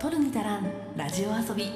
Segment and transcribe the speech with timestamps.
[0.00, 1.72] 取るに足らんラジオ遊び。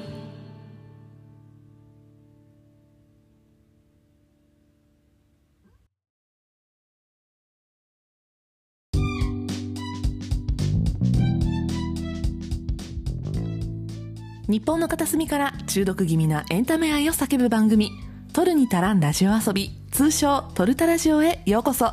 [14.47, 17.91] 日本の片隅から中毒気味なエンタメ愛を叫ぶ番組
[18.33, 21.91] 「取るに足らんラジオ遊び」通称「トルタラジオ」へようこそ。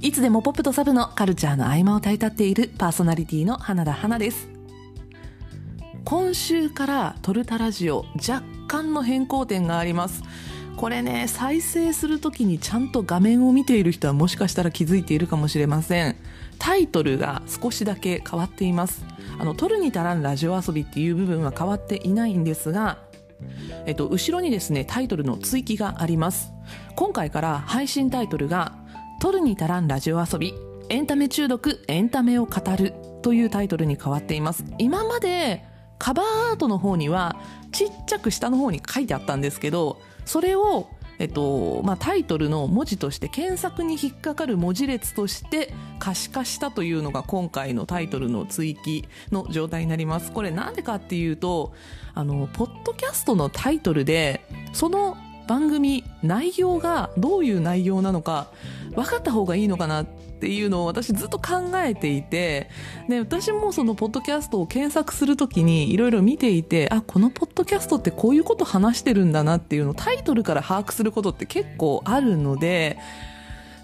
[0.00, 4.53] いつでもポップとサブのカルチャーの合間を絶えたっているパーソナリティの花田花です。
[6.04, 10.22] 今週からトルタラジオ若干の変更点があります。
[10.76, 16.16] これね再生するときにちゃんと画面を見ている人はもしかしたら気づいているかもしれません。
[16.58, 19.04] タイトルが少しだけ変わっています。
[19.38, 22.98] あの「取るに足らんラジオ遊び」っていう部分は変わっていないんですが
[23.86, 26.52] えっと、後ろにですねタイトルの追記があります。
[26.96, 28.72] 今回から配信タイトルが
[29.20, 30.54] 「取るに足らんラジオ遊び
[30.88, 34.64] エンタメ中毒エンタメを語る」というタイトルに変わっています。
[34.78, 35.64] 今まで
[35.98, 37.36] カバーアートの方には
[37.72, 50.32] ちっちゃく下の方に書いてあったんですけどそれをえっとまあ、タイトルの文字として検索に引っかかる文字列として可視化したというのが今回のタイトルの追記の状態になります。
[50.32, 51.72] これなんでかっていうと
[52.14, 58.48] あのポッドキャストのタイトルでその番組内容がどういう内容なのか
[58.94, 60.06] 分かった方がいいのかな
[60.44, 62.68] ていうのを私ずっと考えていて
[63.08, 72.98] で私もそのポッドキャストを検索するときにいろいろ見ていてあこのポッドキャストってこういうこと話してるんだなっていうのをタイトルから把握することって結構あるので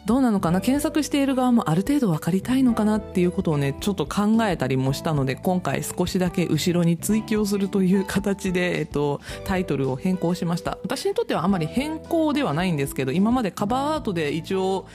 [0.05, 10.77] どうなのかな検索している側もある程度分かりたいのかなっていうことをねちょっと考えたりもしたので今回少しだけ後ろに追記をするという形で、えっと、タイトルを変更しました。
[10.83, 14.86] 私にとってはあまり変更ではないんですけど今までカバーアートで一応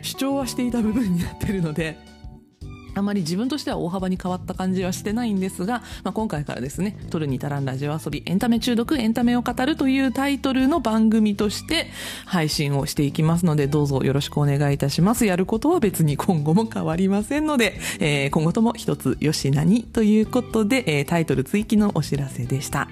[0.00, 1.98] 主張はしていた部分になってるので
[2.94, 11.86] あまり自分としては大幅に変わった感じはしてないんですが、まあ、今回からですね、取るに足らんラジオ遊び、エンタメ中毒、エンタメを語るというタイトルの番組として
[12.26, 15.24] 配信をしていきますので、どうぞよろしくお願いいたします。
[15.24, 22.88] やることは別に今後も変わりませんので、えー、今後とも一つよしなにということで、えー、タイトル追記のお知らせでした。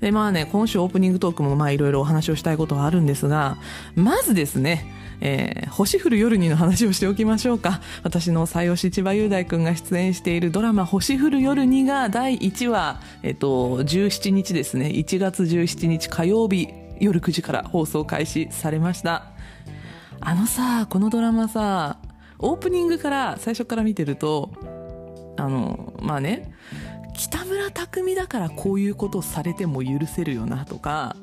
[0.00, 3.56] で、まあね、今週オープニングトークもまあいろいろお話をしたいことはあるんですが、
[3.96, 7.80] まずですね、えー、星降る夜にの話をしておきましょうか。
[8.02, 14.86] 私の最推し千葉雄大君が出演しているドラマ星降る夜にが第1話、えっと、17日ですね。
[14.86, 16.68] 1月17日火曜日
[17.00, 19.32] 夜9時から放送開始されました。
[20.20, 21.98] あのさ、このドラマさ、
[22.38, 24.50] オープニングから最初から見てると、
[25.36, 26.52] あの、まあね、
[27.14, 31.16] 北村匠海だからこういうことされても許せるよなとか、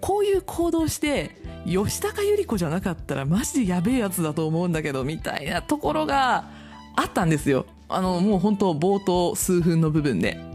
[0.00, 1.36] こういう行動して
[1.66, 6.48] 吉高由里子じゃなかったらマジでやべえやつだと思うんだけどみたいなところが
[6.96, 10.50] あったんですよあのもう本当冒頭数分の部分で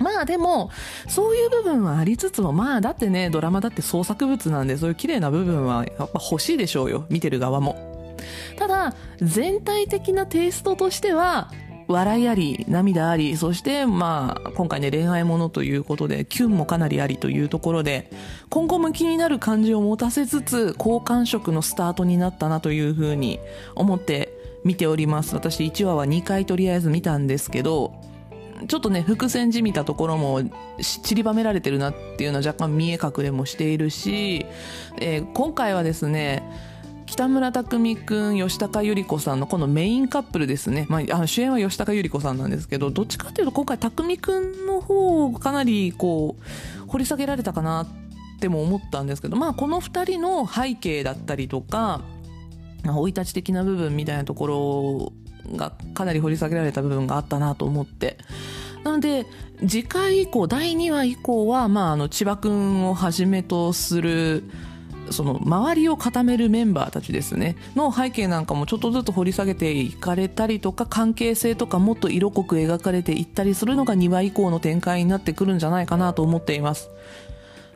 [0.00, 0.70] まあでも、
[1.08, 7.06] そういう部分はありつつも、まあだってね、ドラマだって創作物なんで、そういう綺麗な部分はやっぱ欲しいでしょうよ。
[7.10, 8.16] 見てる側も。
[8.58, 11.50] ただ、全体的なテイストとしては、
[11.92, 18.10] 笑いあり、涙あり、そしてまあ、今回ね、恋愛ものということで、キュンもかなりありというところで、
[18.48, 23.40] 今後も気になる感じを持たせつつ、好感触のスタートになったなというふうに
[23.74, 24.32] 思って
[24.64, 25.34] 見ております。
[25.34, 27.92] 私1話は2回とりあえず見たんですけど、
[28.68, 30.42] ちょっとね、伏線じみたところも
[30.80, 34.46] 散りばめられてるなっていうのは若干見え隠れもしているし、
[35.00, 36.42] えー、今回はですね、
[37.20, 47.86] 北村匠海君吉高由里子さんのこのメインカップルですね、まあ、あの主演は吉高由里子さんなんですけどどっちかっていうと今回匠海君の方をかなりこう掘り下げられたかなっ
[48.40, 52.00] ても思ったんですけどまあこの2人の背景だったりとか
[52.84, 58.16] 生い立ち的な部分みたいなところがかなり掘り下げられた部分があったなと思って。
[58.82, 59.26] なので、
[59.60, 64.44] 次回以降、第2話以降は、まあ、あの、千葉くんをはじめとする、
[65.10, 76.90] その周りを固めるメンバーたちですねの背景なんかもちょっとずつ掘り下げていかれたりとか関係性とかもっと色濃く描かれていったりするのが2話以降の展開になってくるんじゃないかなと思っています。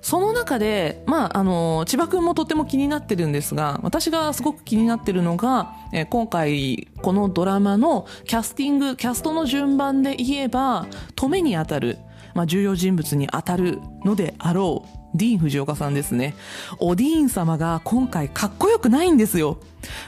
[0.05, 10.87] その中で、まあ、あの、千葉くんもとっても気になってるんですが、私がすごく気になってるのが、え今回、このドラマのキャスティング、キャストの順番で言えば、
[11.17, 11.97] 止めに当たる、
[12.35, 16.35] まあ、重要人物に当たるのであろう、ディーン・藤岡さんですね。
[16.79, 19.59] おディーン様が今回かっこよくないんですよ。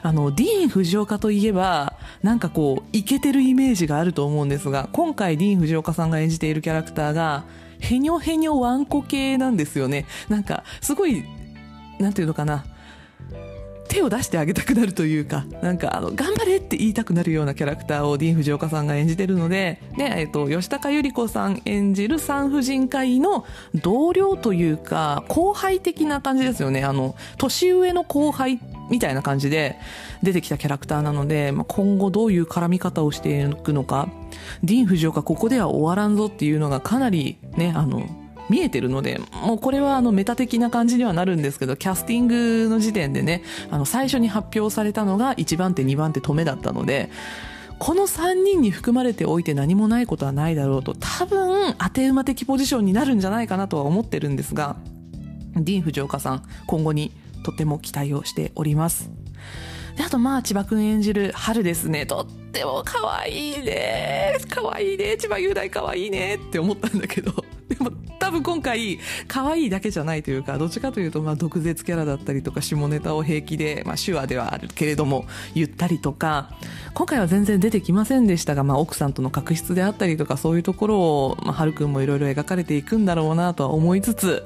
[0.02, 7.44] あの、ディーン・藤岡といえば、なんかこう、イケてるイメージがあると思うんですが、今回ディーン・藤岡さんが演じているキャラクターが、
[7.78, 10.06] へにょへにょワンコ系なんですよね。
[10.28, 11.24] なんか、すごい、
[12.00, 12.64] なんていうのかな。
[13.86, 23.44] 手を出してあげたくなるというか、なんかあの、頑張れって言いたくなるようなキャラクターをディーン・フジオカさんが演じてるので、で、えっ、と、吉高由里子さん演じる産婦人科医の
[23.74, 26.84] 同僚というか、後輩的な感じですよね。
[26.84, 28.60] あの、年上の後輩
[28.90, 29.76] みたいな感じで
[30.22, 34.08] 出てきたキャラクターなので、まあ、今後どういう絡み方をしていくのか、
[34.62, 47.10] ディーン・フジオカここでは終わらんぞっていうのがかなりね、あの、見えてるので、もうこれはあのメタ的な感じにはなるんですけど、キャスティングの時点でね、あの最初に発表されたのが1番手2番手止めだったので、
[47.78, 54.76] この3人に含まれておいて何もないことはないだろうと、多分当て馬的ポジションになるんじゃないかなとは思ってるんですが、
[55.54, 59.10] ディーン・フジオカさん、今後にとても期待をしております。
[59.96, 62.06] で、あとまあ、千葉くん演じる春ですね。
[62.06, 64.36] とっても可愛いね。
[64.50, 65.16] 可愛いね。
[65.16, 67.32] 千葉雄大可愛いねって思ったんだけど、
[67.68, 68.98] でも多分今回、
[69.28, 76.50] 可愛いだけじゃないというか、どっちかというと、まあ、毒舌キャラだったりとか、下ネタを平気で、まあ、手話ではあるけれども、言ったりとか、
[76.94, 84.44] 今回は全然出てきませんでしたが、まあ、奥さんとの確執であったりとか、そういうところを、まあ、春くんもいろいろ描かれていくんだろうなとは思いつつ、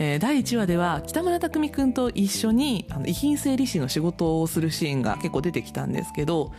[0.00, 6.52] えー、第1話では北村匠海君と一緒にあの遺品整理士の仕事をするシーンが結構出てきたんですけど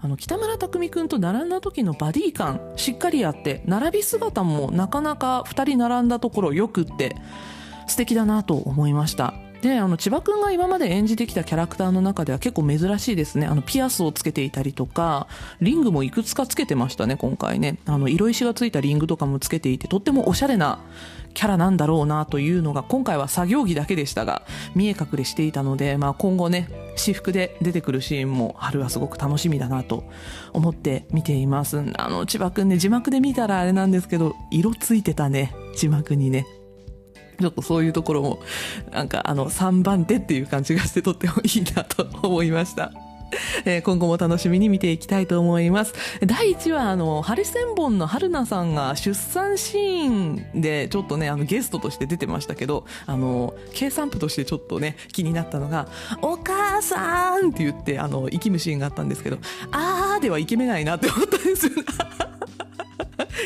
[0.00, 7.16] あの北村匠海君と並んだ時のバディ感しっかりあって並び姿もなかなか2人並んだところよくって
[7.86, 9.34] 素敵だなと思いました。
[9.62, 13.46] であの千葉君が今まで演じてきたキャラクターの中では結構珍しいですね。
[13.46, 15.26] あのピアスをつけていたりとか
[15.60, 17.78] リングもいくつかつけてましたね今回ね。
[17.86, 20.80] あの色石がついたリングとかもつけていてとってもおしゃれな
[21.34, 24.42] キャラなんだろうなというのが今回は作業着だけでしたが
[24.74, 30.04] 見え隠れしていたので、まあ、今後ね私服で出てくるシーンも春はすごく楽しみだなと
[30.54, 31.82] 思って見ています。
[31.98, 36.46] あの千葉くんね字幕で見たらあれなんですけど色ついてたね字幕にね。
[37.40, 38.38] ちょっとそういうところも、
[38.92, 42.92] なんかあの3番手っていう感じがしてとってもいいなと思いました。
[43.64, 45.94] えー、今後も楽しみに見ていきたいと思います。
[46.24, 55.88] 第1話、あの、ハリセンボンの春菜さんが出産シーンでちょっとね、あの、ゲストとして出てましたけど、あの、計算部としてちょっとね、気になったのが、
[56.22, 59.38] お母さんって言って、あの、生きむシーンがあったんですけど、
[59.72, 61.72] あーではいけめないなって思ったんですよ。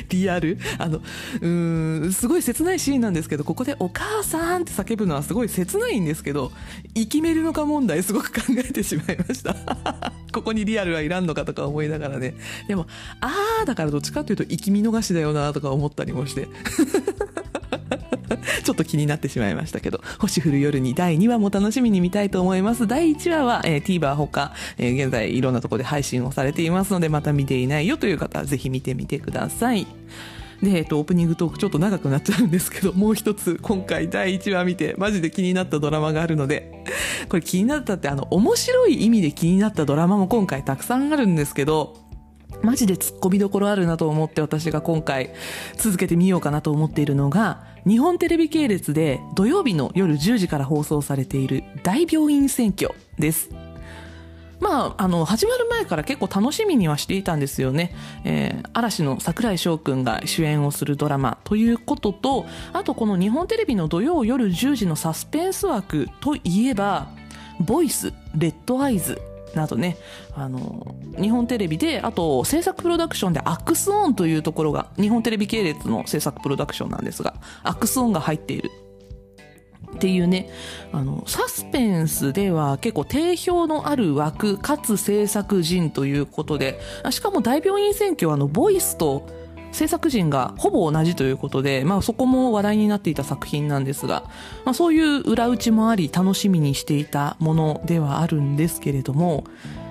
[0.08, 0.58] リアル？
[0.78, 1.00] あの
[1.40, 6.52] うんすごい切ないシーンなんですけどここで「お母さん」って叫ぶのはすごい切ないんですけど
[6.94, 9.54] 生きめるのか問題すごく考えてしまいました。
[10.32, 12.34] ここにリアルはいらんのかとか思いながらね。
[12.69, 12.87] でも
[13.20, 16.48] あーだからどっちかというと生き見逃しだよなとか思ったりもして。
[18.64, 22.86] ちょっと気になってしまいましたけど、星降る夜に第2話も楽しみに見たいと思います。
[22.86, 29.86] 第1話は、えー、TVer ほか、えー、現在いろんなとこで配信をされていますので、また見ていないよという方はぜひ見てみてください。
[30.62, 36.84] で、えっと、オープニングトークちょっと長くなっちゃうんですけど、もう一つ今回第1話見てマジで気になったドラマがあるので、
[37.28, 41.96] これ気になったってあの、面白い意味で気になったドラマも今回たくさんあるんですけど、
[42.62, 45.30] マジで突っ込みどころあるなと思って私が今回
[45.76, 53.50] 続けてみようかなと思っているのが、日本テレビ系列で土曜日の夜10時から放送されている大病院選挙です。
[54.60, 57.94] まあ、あの、始まる前から結構楽しみにはしていたんですよね。
[58.24, 67.08] えー、嵐の桜井翔くんが主演をするドラマということと、あとこの日本テレビの土曜夜10時のサスペンス枠といえば、
[67.58, 69.20] ボイス、レッドアイズ
[69.55, 69.97] などね、
[70.35, 78.71] あの、日本テレビで、あと制作プロダクションでアックスオンというところが、日本テレビ系列の制作プロダクションなんですが、アックスオンが入っている。
[79.95, 80.49] っていうね、
[80.92, 86.80] あの、サスペンスでは結構定評のある枠、かつ制作陣ということで、
[87.11, 89.26] しかも大病院選挙はあの、ボイスと
[89.72, 94.24] 制作陣がほぼ同じということで、まあそこも話題になっていた作品なんですが、
[94.64, 99.44] まあそういう裏打ちもあり楽しみにしていたものではあるんですけれども、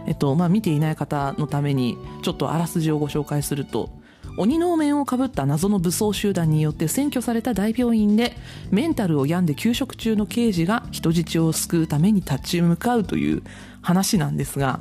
[0.07, 3.89] えっと、まあ見ていない方のためにちょっとあらすじをご紹介すると、
[4.37, 8.37] 鬼の面をかぶった謎の武装集団によって占拠された大病院で
[8.71, 13.43] メンタルを病んで休職中の刑事が人質を救うために立ち向かうという
[13.81, 14.79] 話なんですが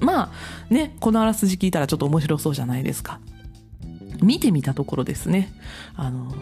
[0.00, 3.20] まあねこのあらすじ聞いたらちょっと面白そうじゃないですか。
[4.24, 5.52] 見てみたところですね、
[5.96, 6.34] あの、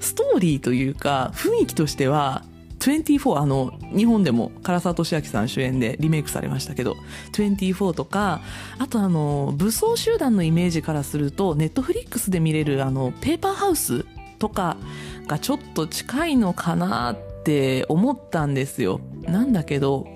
[0.00, 2.44] ストーリーというか、雰囲気としては、
[2.78, 6.96] 24あの日本でも唐沢俊明さん主演でリメイクされましたけど
[7.32, 8.42] 24とか
[8.78, 14.04] あとあの武装集団のイメージからするとネットフリックスで見れるあのペーパーハウス
[14.38, 14.76] とか
[15.26, 19.00] がちょっと近いのかなって思ったんですよ。
[19.22, 20.06] なんだけど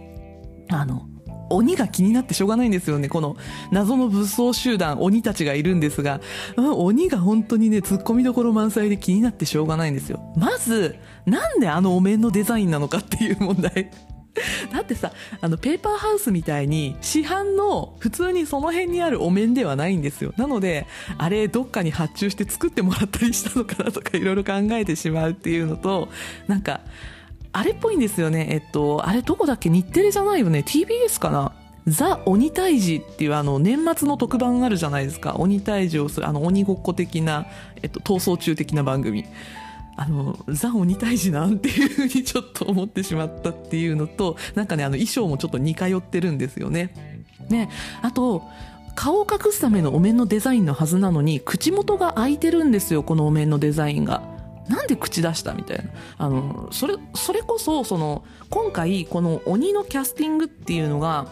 [0.69, 1.07] あの
[1.51, 3.09] 鬼が気になってしょうがないんですよね。
[3.09, 3.37] この
[3.71, 6.21] 謎の武装集団、鬼たちがいるんですが、
[6.57, 10.21] 鬼が本当にね、突っ込みどころ満載で気になってしょうがないんですよ。
[10.37, 13.91] まず、なんであのお面のデザインなのかっていう問題。
[14.73, 20.87] だってさあのペーパーハウスみたいに市販の普通にその辺にあるお面ではないんですよなので
[21.17, 26.09] あれどっかに発注して作ってもらったりしたのかなとかいろいろ考えてしまうっていうのと
[26.47, 26.81] なんか
[27.59, 28.47] あれっぽいんですよね。
[28.51, 29.69] えっとあれどこだっけ？
[29.69, 30.61] 日テレじゃないよね。
[30.61, 31.53] TBS かな？
[31.89, 35.35] ザ・鬼退治っていうあの年末の特番あるじゃないですか。
[35.39, 37.47] 鬼退治をするあの鬼ごっこ的な、
[37.83, 39.25] えっと、逃走中的な番組。
[39.97, 47.27] あのザ・鬼退治なんていうふうにちょっと思ってしまったっていうのとなんかねあの衣装もちょっと似通ってるんですよね。
[47.49, 47.69] ね。
[48.03, 48.45] あと
[48.95, 54.38] 顔を隠すためのお面のデザインのはずなのに口元が開いてるんですよこのお面のデザインが。
[54.69, 55.85] なんで口出したみたいな。
[56.19, 61.27] あの、それ、それこそ、その、今回、この鬼のキャスティングっていうのが、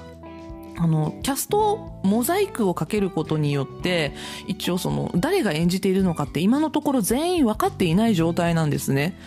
[0.79, 4.13] あの、キャストモザイクをかけることによって、
[4.47, 9.19] 一応その、誰が演じているのかって今のところ全員分かっていない状態なんですね。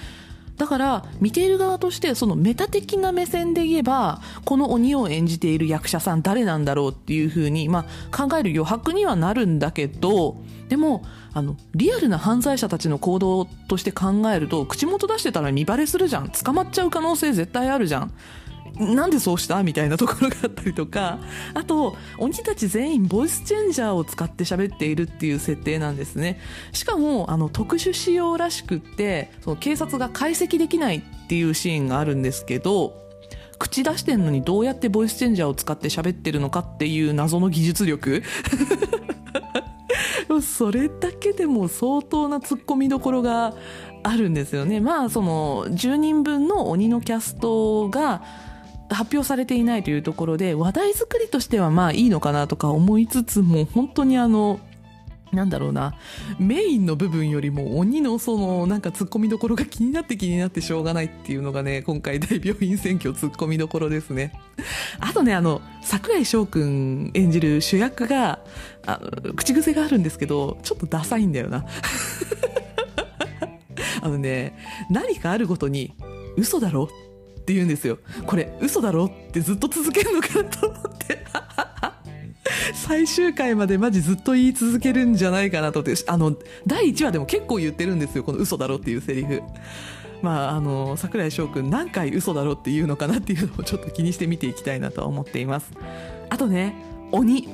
[0.59, 10.35] だから見ている側としてそのメタ的な目線で言えばこの鬼を演じている役者さん誰なんだろうっていうふうに、まあ、考える余白にはなるんだけど
[10.67, 16.29] でもあのリアルな犯罪者たちの行動として考えると口元出してたら見バレするじゃん。
[16.29, 18.13] 捕まっちゃう可能性絶対あるじゃん。
[18.79, 19.61] なんでそうした？
[19.63, 21.19] みたいなところがあったりとか。
[21.53, 26.39] あと鬼たち全員ボイスチェンジャーを使って喋っているっていう設定なんですね。
[26.71, 32.93] しかもあの特殊仕様らしくってその警察が解析できないっていうシーンがあるんですけど
[33.59, 38.23] 口出してんのにどうやってボイスチェンジャーを使って喋ってるのかっていう謎の技術力。
[40.41, 43.53] それだけでも相当なツッコミどころが
[44.03, 44.79] あるんですよね。
[44.79, 48.21] まあその10人分の鬼のキャストが
[48.89, 54.59] 発表されていないというところで話題作りとしてはまあいいのかなとか思いつつも本当にあの
[55.31, 55.93] なんだろうな
[56.39, 64.33] メインの部分よりも鬼のそのなんか突っ込みどころが気になって気になってしょうがないっていうのがね今回大病院選挙突っ込みどころですね。
[64.99, 68.39] あとねあの櫻井翔くん演じる主役が
[68.87, 68.99] あ
[69.35, 71.65] 口癖があるんですけどちょっとダサいんだよな。
[74.01, 74.57] あのね
[74.89, 75.93] 何かあるごとに
[76.37, 76.89] 嘘だろ？
[77.49, 77.97] って言うんですよ。
[78.27, 79.05] これ嘘だろ？
[79.05, 81.25] ってずっと続けるのかなと思って。
[82.75, 86.03] 最終回までマジずっと言い続けるんじゃないかなと思って。
[86.05, 86.37] あの
[86.67, 89.41] 第1話でも結構言ってるんですよこの嘘だろっていうセリフ。
[90.21, 95.71] まああの櫻井翔くん何回嘘だろっていうのかなっていうのをちょっと気にして見ていきたいなと思っています。
[96.29, 96.75] あとね
[97.11, 97.47] 鬼。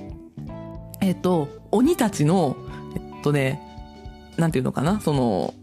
[0.99, 2.57] えっと鬼たちの
[2.95, 3.61] えっとね
[4.35, 4.99] なんていうのかな？
[4.99, 5.53] その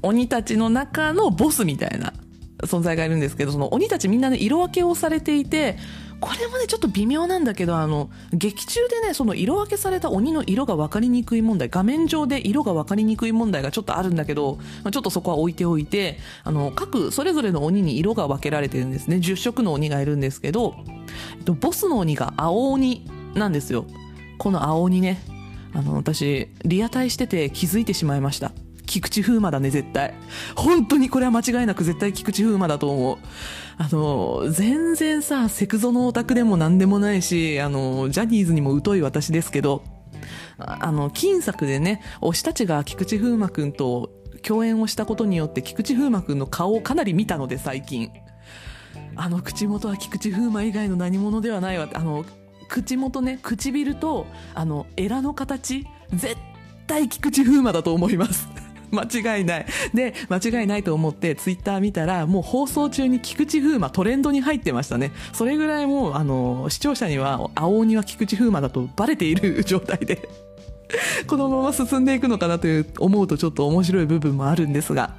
[0.00, 2.14] 鬼たちの中のボスみたいな
[2.62, 5.76] 存在がいるんですけど、その鬼たちみんなね、色分けをされていて、
[6.20, 19.16] これもね、ちょっと微妙なんだけど、あの、劇中でね、その色分けされた鬼の色が分かりにくい問題、画面上で色が分かりにくい問題がちょっとあるんだけど、まあ、ちょっとそこは置いておいて、あの、各、それぞれの鬼に色が分けられてるんですね。
[19.16, 20.76] 10色の鬼がいるんですけど、
[21.38, 23.04] えっと、ボスの鬼が青鬼
[23.34, 23.84] なんですよ。
[24.38, 25.20] この青鬼ね、
[25.74, 28.52] あの、私、リアタイしてて気づいてしまいました。
[28.92, 30.12] 菊池風磨だね、絶対。
[30.54, 33.18] 本当にこれは間違いなく絶対菊池風磨だと思う。
[33.78, 39.82] あの、全然さ、セクゾのオタクでも何でもないし、あの、ジャニーズにも疎い私ですけど、
[40.58, 44.10] あの、金作でね、推したちが菊池風磨くんと
[44.42, 48.10] 共演をしたことによって菊池風磨くんの顔をかなり見たので、最近。
[49.16, 52.26] あの口元は菊池風磨以外の何者ではないわあの、
[52.68, 56.36] 口元ね、唇と、あの、エラの形、絶
[56.86, 58.61] 対菊池風磨だと思います。
[58.94, 59.66] 間違いない。
[59.94, 65.12] で、間違いないと思ってツイッター見たら、もう放送中に菊池風磨トレンドに入ってましたね。
[65.32, 70.28] それぐらいもう、あの、視聴者には、青鬼は菊池風磨だとバレている 状態で
[71.26, 75.14] このまま進んでいくのかなという思うとちょっと面白い部分もあるんですが、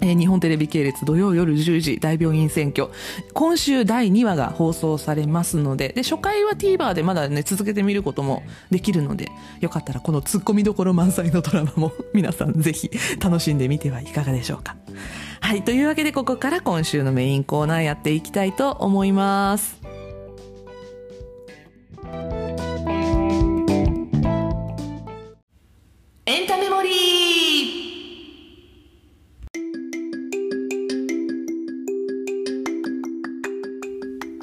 [0.00, 2.88] え、日本テレビ系列土曜夜10時大病院選挙。
[3.34, 9.30] 今週第2話が放送されますので、で、初回は TVer でまだね、続けてみることもできるので、
[9.60, 14.76] よかったらこの突っ込みどころ満載のドラマも 皆さんぜひ楽しんでみてはいかがでしょうか。
[15.40, 19.80] はい、というわけでここから今週のメインコーナーやっていきたいと思います。
[26.24, 27.51] エンタメモリー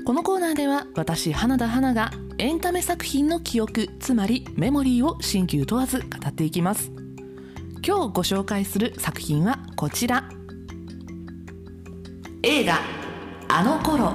[0.10, 6.92] このコーナーでは私花田花がエンタメ作品の記憶つまりメモリーを新旧問わず語っていきます
[7.86, 10.28] 今日ご紹介する作品はこちら
[12.42, 12.80] 映画
[13.50, 14.14] 「あの頃」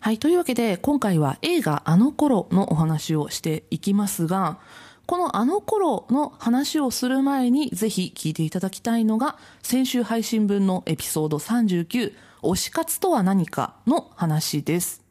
[0.00, 0.18] はい。
[0.18, 4.58] というわけで、今回は映画あの頃のお話をしていきますが、
[5.08, 12.12] このあの頃の話をする前にぜひ聞いていただきたいのが先週配信分のエピソード39
[12.42, 15.02] 推し活とは何かの話です。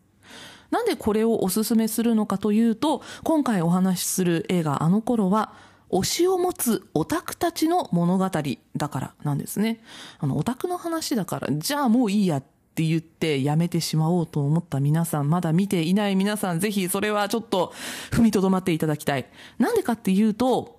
[0.70, 5.54] なんでこれをおすすめするのかというと今回お話しする映画あの頃は
[5.90, 8.30] 推しを持つオタクたちの物語
[8.76, 9.82] だからなんですね。
[10.20, 12.44] あのオタクの話だからじゃあもういいやっ
[12.78, 17.74] って言ってやめてしまおうと思った皆さん、まだ見ていない皆さん、ぜひそれはちょっと
[18.12, 19.26] 踏みとどまっていただきたい。
[19.58, 20.78] なんでかっていうと、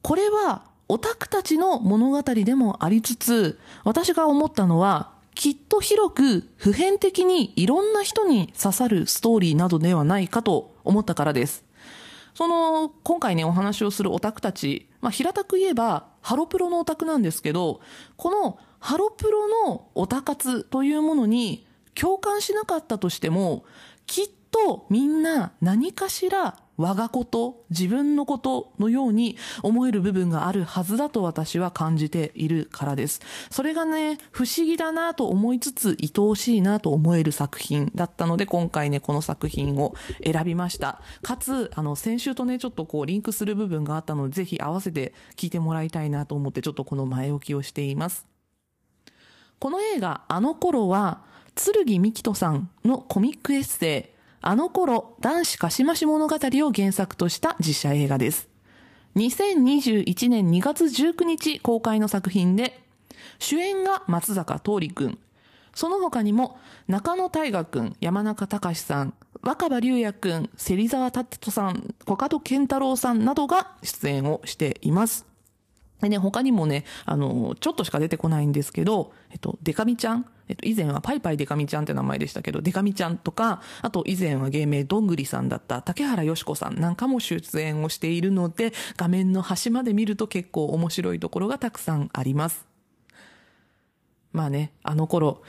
[0.00, 11.62] これはオタクたちの物語でもありつつ、私が思ったのは、きっと広く普遍的にいろんな人に刺さるストーリーなどではないかと思ったからです。
[12.34, 17.80] その、今回ね、お話をするオタクたち、まあ、平たく言えば、ハロプロのオタクなんですけど、
[18.16, 21.66] このハロプロのオタ活というものに
[21.96, 23.64] 共感しなかったとしても、
[24.06, 33.22] きっとみんな何かしら我がこと自分のことのように思える部分があるはずだと私は感じているからです。
[33.50, 41.00] それがね、不思議だなと思いつつ、愛おしいなと思える作品だったので、今回ね、この作品を選びました。
[41.22, 48.35] かつ、あの、先週とね、ちょっとこう、リンクする部分があったので、ぜひ合わせて聞いてもらいたいなと思って、ちょっとこの前置きをしています。
[49.58, 51.22] この映画、あの頃は、
[51.54, 58.48] 剣美希人さんのコミックエッセイ、あの頃、男子かしまし物語を原作とした実写映画です。
[59.16, 62.80] 2021年2月19日公開の作品で、
[63.38, 65.18] 主演が松坂桃李くん、
[65.74, 66.58] その他にも
[66.88, 75.26] 中野大河くん、山中隆さん、若葉龍也くん、芹沢達人さん、小門健太郎さんなどが出演をしています。
[76.00, 92.66] でね、他にもね、あの、ちょっとしか出てこないんですけど、えっと、デカミちゃん、えっと、以前はパイパイデカミちゃんって名前でしたけど、デカミちゃんとか、あと以前は芸名どんぐりさんだった竹原よし子さんなんかも出演をしているので、画面の端まで見ると結構面白いところがたくさんあります。
[94.32, 95.42] まあね、あの頃、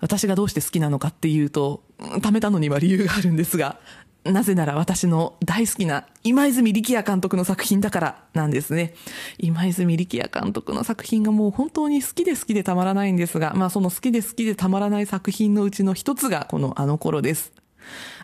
[0.00, 3.78] 私がどうして好きなのかっていうと、貯めたのには理由があるんですが、
[4.24, 8.94] なぜなら私の大好きな今泉力也監督の作品だからなんですね。
[9.38, 17.52] 今泉力也監督の作品がもう本当に好きで好きでたまらないんですが、まあその好きで好きでたまらない作品のうちの一つがこのあの頃です。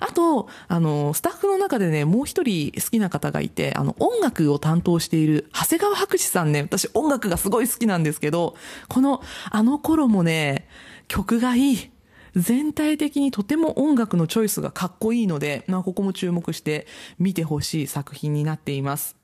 [0.00, 8.54] あと、あの、スタッフの中でね、もう一人好きな方がいて、あの、音楽を担当している長谷川博士さんね、私音楽がすごい好きなんですけど、
[8.88, 10.68] このあの頃もね、
[11.08, 11.90] 曲がいい。
[12.36, 16.86] 全体的にとても音楽のチョイスがかっこいいので、まあ、ここも注目して
[17.18, 19.16] 見てほしい作品になっています。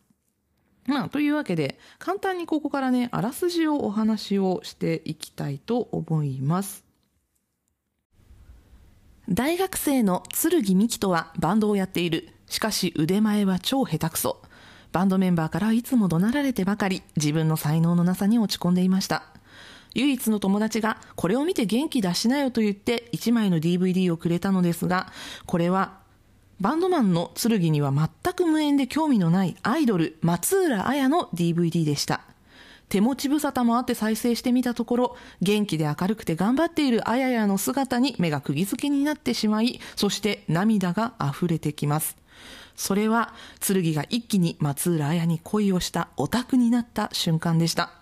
[0.87, 6.85] まあ、というわけで、簡単にここからね、あらすじをお話をしていきたいと思います。
[9.29, 12.31] 大学生の剣美希とはバンドをやっている。
[12.49, 14.41] しかし腕前は超下手くそ。
[14.91, 19.32] バンドメンバーからいつも怒鳴られてばかり、自分の才能のなさに落ち込んでいました。
[19.95, 25.13] 唯一の友達がこれを見て元気出しなよと言って1枚の DVD をくれたのですが、
[25.47, 26.01] これは
[26.61, 32.21] バンドマンの剣には全く無縁で興味のないアイドル松浦綾の DVD でした。
[32.89, 42.19] 手持ち無沙汰もあって再生してみたところ、元気で明るくて頑張っているあややの姿に目が釘付けになってしまい、そして涙が溢れてきます。
[42.77, 48.02] それは、剣が一気に松浦綾に恋をしたオタクになった瞬間でした。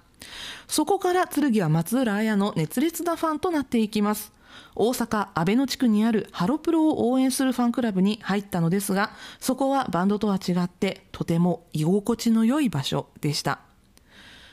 [0.69, 4.33] そこから剣は松浦綾の熱烈なファンとなっていきます。
[4.75, 13.61] 大阪阿倍野地区にあるハロプロを応援するファンクラブに入ったのですが、そこはバンドとは違ってとても居心地の良い場所でした。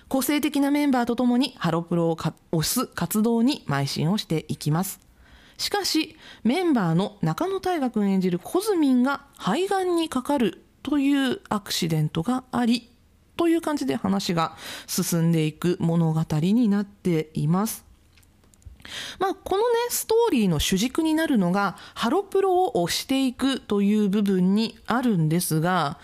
[0.07, 4.99] 個性的なメンバーとともにハロプロを推す活動に邁進をしていきます。
[5.57, 12.89] しかし、メンバーの中野大河君演じるコズミンが肺がんにかかるというアクシデントがあり、
[13.37, 17.85] という感じで話が進んでいく物語になっています。
[19.19, 25.99] まあ、このね、ストーリーの主軸になるのが、ハロプロを推していくという部分にあるんですが、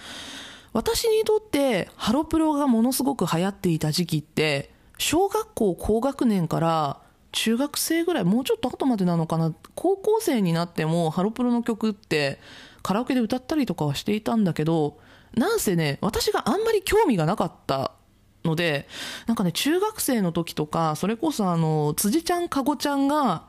[0.74, 7.00] 私にとってハロプロがものすごく流行っていた時期って、小学校高学年から
[7.32, 12.40] 中学生ぐらい、もうちょっと後までなのかな、高校生になってもハロプロの曲って
[12.82, 14.98] カラオケで歌ったりとかはしていたんだけど、
[15.36, 17.92] なんせね、私があんまり興味がなかった
[18.44, 18.88] ので、
[19.26, 23.44] なんかね、中学生の時とか、それこそあの、辻ちゃん、かごちゃんが、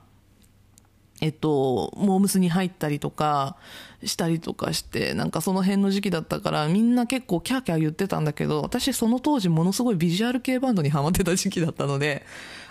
[1.20, 3.56] えっと、モームスに入ったりとか
[4.02, 12.24] したりとかして、なんかその辺の時期だったから、みんな結構キャーキャー言ってたんだけど、私その当時ものすごいビジュアル系バンドにハマってた時期だったので、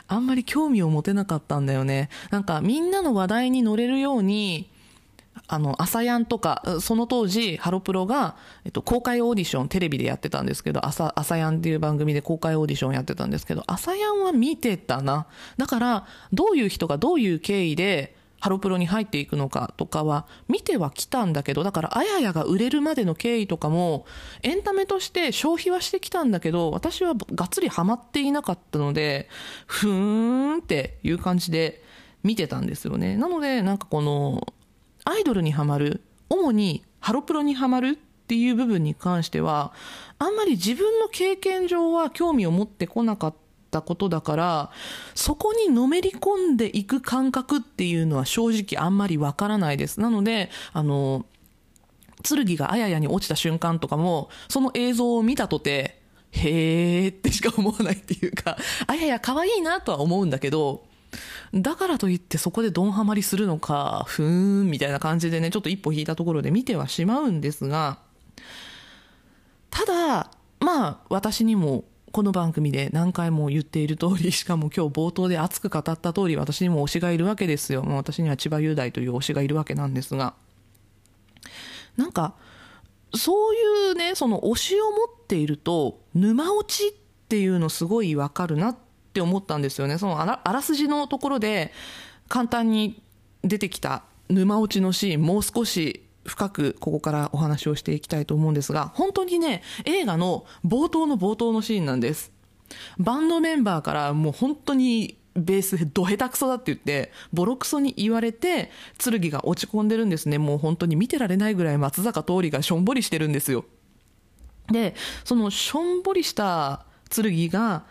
[0.08, 2.10] あんまり興味を持てなかったんだよね。
[2.30, 4.69] なんかみんなの話題に乗れるように、
[5.48, 15.28] あの、朝ヤンとか、その当時、ハロプロが、えっと、公開オーディション、テレビでやってたんですけど、朝、朝ヤンっていう番組で公開オーディションやってたんですけど、朝ヤンは見てたな。
[15.58, 24.06] だから、どういう人がどういう経緯で、ハロプロに入っていくのかとかは見てはきたんだけど、だからあややが売れるまでの経緯とかも
[24.41, 29.30] エンタメとして消費はしてきたんだけど、私はがっつりハマっていなかったので、
[29.65, 31.86] ふーんっていう感じで
[32.22, 33.15] 見てたんですよね。
[33.15, 34.46] なのでなんかこの
[35.06, 39.74] アイドルにはまる、主にハロプロにはまるっていう部分に関しては、
[40.20, 43.36] あんまり自分の経験上は興味を持ってこなかっ
[43.72, 44.72] たことだから、
[45.13, 50.00] そこにのめり込んでいく感覚っていうのは正直あんまりわからないです。
[50.00, 51.26] なので、あの、
[52.24, 60.86] 剣があややに落ちた瞬間とかも、その映像を見たとて、へーってしか思わないっていうか、あやや可愛いなとは思うんだけど、
[61.54, 67.99] だからといってそこでドンハマりするのか、ふーん、みたいな感じでね、ちょっと一歩引いたところで見てはしまうんですが、
[69.69, 77.82] ただ、まあ、私にもこの番組で何回も言っている通り、しかも今日冒頭で熱く語った通り、私にも推しがいるわけですよ。
[77.82, 80.36] もう私には千葉雄大という推しがいるわけなんですが。
[81.97, 82.36] なんか、
[83.15, 86.93] そういうね、その推しを持っていると、沼落ちっ
[87.30, 88.78] ていうのすごいわかるなっ
[89.13, 89.99] って思ったんですよね。
[89.99, 91.71] そのあらあらすじのところで、
[92.30, 92.99] 簡単に
[93.43, 102.32] 出てきた沼落ちのシーン、もう少し深くここからお話をしていきたいと思うんですが、本当にね、映画の冒頭の冒頭のシーンなんです。
[102.97, 110.39] バンドメンバーからもう本当にベースド下手くそだって言って、ボロクソに言われて、剣が落ち込んでるんですね。
[110.39, 113.65] もう本当に見てられないぐらい松坂桃李がしょんぼりしてるんですよ。
[114.71, 117.84] で、そのしょんぼりした剣が、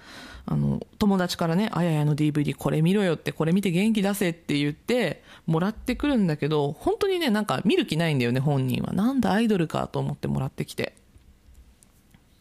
[0.44, 8.92] あの、友達からね、あややの DVD これ見ろよって、これ見て元気出せって言って、もらってくるんだけど、本当にね、なんか見る気ないんだよね、本人は。
[8.92, 10.94] なんだアイドルかと思ってもらってきて。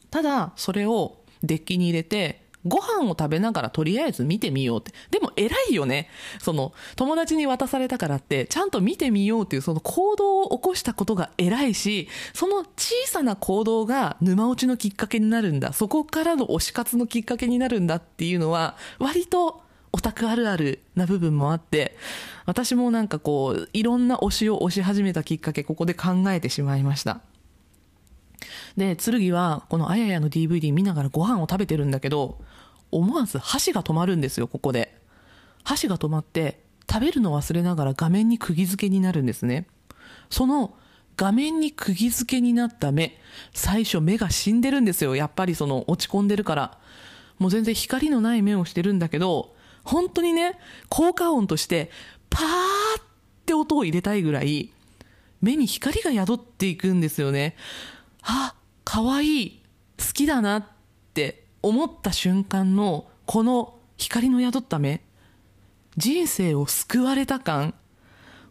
[0.10, 4.92] ただ、それをデッキに入れて、ご飯を食べながらとりあえず見てみようって。
[5.10, 6.10] でも偉いよね。
[6.40, 15.74] その、友達に渡されたからって、ちゃんと見てみようっていうその行動を起こしたことが偉いし、その小さな行動が沼落ちのきっかけになるんだ。
[15.74, 19.62] そこからの推し活のきっかけになるんだっていうのは、割と
[19.94, 21.98] オタクあるあるな部分もあって、
[22.46, 27.22] 私もなんかこう、いろんな推しを推し始めたきっかけ、ここで考えてしまいました。
[28.78, 32.40] で、剣はこのあややの DVD 見ながらご飯を食べてるんだけど、
[32.92, 34.98] 思わず箸が止まるんですよ、ここで。
[35.64, 39.68] 箸が止まって、食べるの忘れながら画面に釘付けになるんですね。
[40.30, 40.76] その
[41.18, 43.18] 画面に釘付けになった目、
[43.54, 45.16] 最初目が死んでるんですよ。
[45.16, 46.80] やっぱりその落ち込んでるから。
[47.38, 51.90] もう全然光のない目をしてるんだけど、本当にね、効果音として、
[52.30, 52.46] パー
[53.02, 53.04] っ
[53.46, 54.72] て音を入れたいぐらい、
[55.42, 57.56] 目に光が宿っていくんですよね。
[58.22, 59.62] あ、かわいい、
[59.98, 60.68] 好きだなっ
[61.14, 65.02] て思った瞬間の、この光の宿った目、
[65.98, 67.74] 人生を救われた感、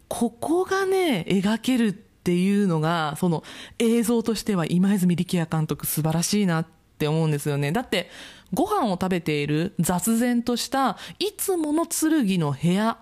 [0.07, 3.43] ここがね、描けるっていうのが、その
[3.79, 7.71] 映像としては今泉力也監督素晴らしいなって思うんですよね。
[7.71, 8.09] だって、
[8.53, 12.97] ご飯を食べている雑然とした、いつもの剣の部屋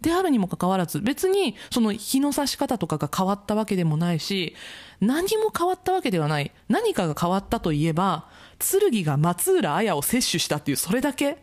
[0.00, 4.54] であるにもかかわらず、別にその日の差し方とかが変わったわけでもないし、
[5.02, 6.52] 何も変わったわけではない。
[6.68, 8.28] 何かが変わったといえば、
[8.60, 11.42] 剣が松浦綾を摂取したっていうそれだけ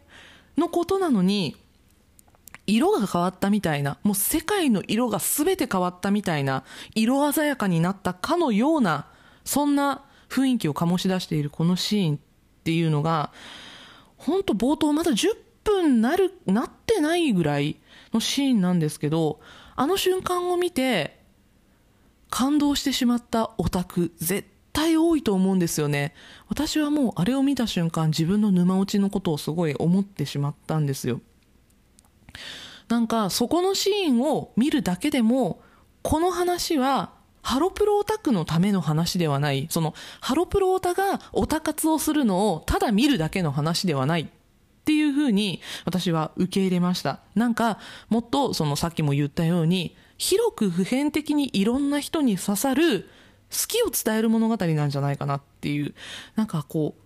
[0.57, 1.57] のことなのに、
[2.65, 6.63] 色が変わったみたいな、もう世界の色が全て変わったみたいな、
[6.95, 9.07] 色鮮やかになったかのような、
[9.43, 12.19] そんな雰囲気を醸し出しているこのシーンっ
[12.63, 13.33] ていうのが、
[14.15, 17.75] 本当冒頭まだ10分なる、なってないぐらい
[18.13, 19.41] のシーンなんですけど、
[19.75, 21.18] あの瞬間を見て、
[22.29, 26.13] 感動してしまったオタク、絶対多いと思うんですよね。
[26.47, 31.21] 私はもうあれを見た瞬間、自分の沼落ちのことをすごい思ってしまったんですよ。
[32.87, 35.61] なんか、そこのシーンを見るだけでも、
[36.01, 37.11] この話は、
[37.41, 39.67] ハロプロオタクのための話ではない。
[39.69, 44.21] その、ハロプロオタがオタ活をするのをただ見るだけの話ではない。
[44.21, 44.27] っ
[44.89, 47.19] ていう風に私は受け入れました。
[47.35, 47.77] なんか、
[48.09, 53.09] もっとそのさっきも言ったように、広く普遍的にいろんな人に刺さる、
[53.49, 55.95] 好きを伝える物語なんじゃないかなっていう。
[56.35, 57.01] なんかこう、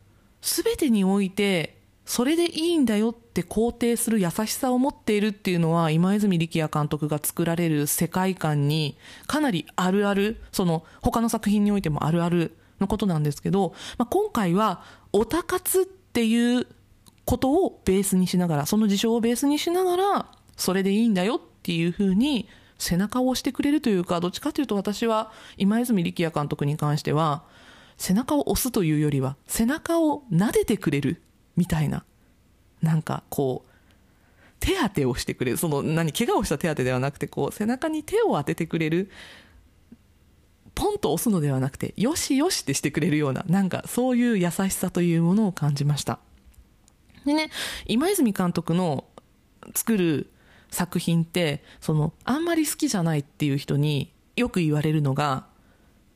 [0.45, 16.67] すべてにおいて、それでいいんだよって肯定する優しさを持っているっていうのは今泉力也監督が作られる世界観にかなりあるある、その他の作品においてもあるあるのことなんですけど、まあ、今回はオタ活っていう
[17.23, 20.25] ことをベースにしながら、その事象をベースにしながら、
[20.57, 22.49] それでいいんだよっていうふうに
[22.83, 27.43] 背中を押してくれるというか、どっちかというと私は今泉力也監督に関しては、
[27.97, 31.21] 背中を押すというよりは、背中を撫でてくれる
[31.55, 32.03] みたいな、
[32.81, 33.73] なんかこう、
[34.59, 35.57] 手当てをしてくれる。
[35.57, 39.09] その、何、怪我をした手当てではなくて、こう、背中に手を当ててくれる。
[40.73, 46.19] ポンと押すのではなくて、よしよしってしてくれるような、なんかそういう優しさというものを感じました。
[47.25, 47.49] でね、
[47.85, 49.05] 今泉監督の
[49.75, 50.29] 作る
[50.73, 55.45] 作品って、その、あんまり好きじゃないっていう人によく言われるのが、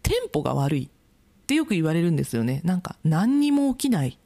[0.03, 2.61] テンポが悪いってよく言われるんですよね。
[2.63, 4.17] なんか、何にも起きない。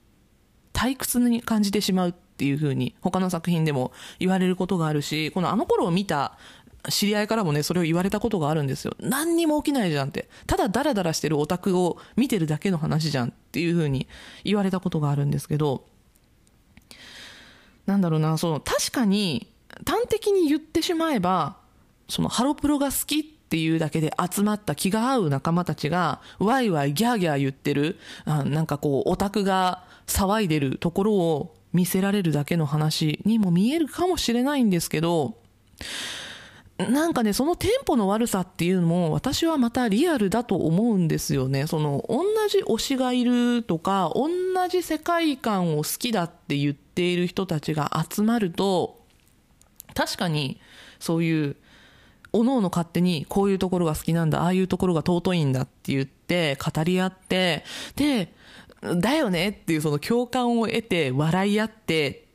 [0.74, 6.38] 退屈に感じてしまうっていう風に、他の作品でも言われることがあるし、このあの頃を見た
[6.90, 8.96] 知り合いからもね、それを言われたことがあるんですよ。
[9.00, 10.30] 何にも起きないじゃんって。
[10.48, 14.08] ただダラダラしてるオタクを見てるだけの話じゃんっていう風に
[14.44, 15.86] 言われたことがあるんですけど、
[17.86, 19.51] なんだろうな、その、確かに、
[19.86, 21.58] 端的に言ってしまえば、
[22.08, 35.38] その、ハロプロが好きっていうだけで集まった気が合う仲間たちが、ワイワイギャーギャー言ってる、あなんかこう、オタクが騒いでるところを見せられるだけの話にも見えるかもしれないんですけど、
[36.90, 41.68] なんかね、そのテンポの悪さっていうのも私はまたリアルだと思うんですよね。
[41.68, 44.30] その同じ推しがいるとか、同
[44.70, 49.01] じ世界観を好きだって言っている人たちが集まると、
[49.94, 50.60] 確かに
[51.00, 51.56] そういう、
[52.34, 58.34] おのおの勝手にこういうところが好きなんだ、ああいうところが尊いんだって言って語り合って、で、
[58.82, 62.28] だよねっていうその共感を得て笑い合って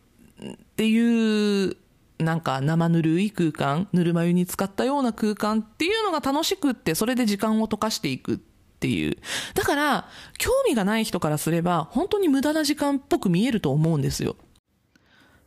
[0.42, 1.76] っていう
[2.18, 8.38] なんか生ぬるい空間、ぬるま湯に使ったような空間っていうのが楽しくって、それで時間を溶かしていくっ
[8.80, 9.16] ていう。
[9.54, 14.36] だから、興味がない人からすれば、本当に無駄な時間っぽく見えると思うんですよ。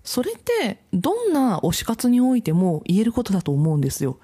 [0.04, 4.18] それって、どんな推し活においても言えることだと思うんですよ。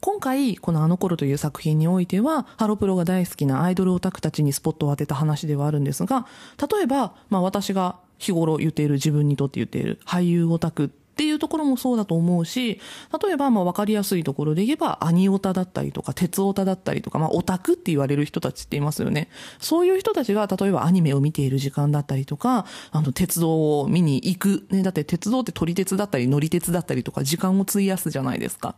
[0.00, 6.26] 今回、このあの頃という作品においては、ハロプロが大好きなアイドルオタクたちにスポットを当てた話ではあるんですが、
[6.72, 12.80] 例えば、まあ私が日頃言っている自分にとって言っている俳優オタクっていうところもそうだと思うし、
[13.22, 19.28] 例えばまあ分かりやすいところで言えば、アニオタだったりとか、鉄オタだったりとか、まあオタクって言われる人たちっていますよね。
[19.58, 24.66] そういう人たちが、例えばアニメを見ている時間だったりとか、あの、鉄道を見に行く。
[24.70, 28.76] ね、だって鉄道って撮り鉄だったり乗り鉄だったりとか、時間を費やすじゃないですか。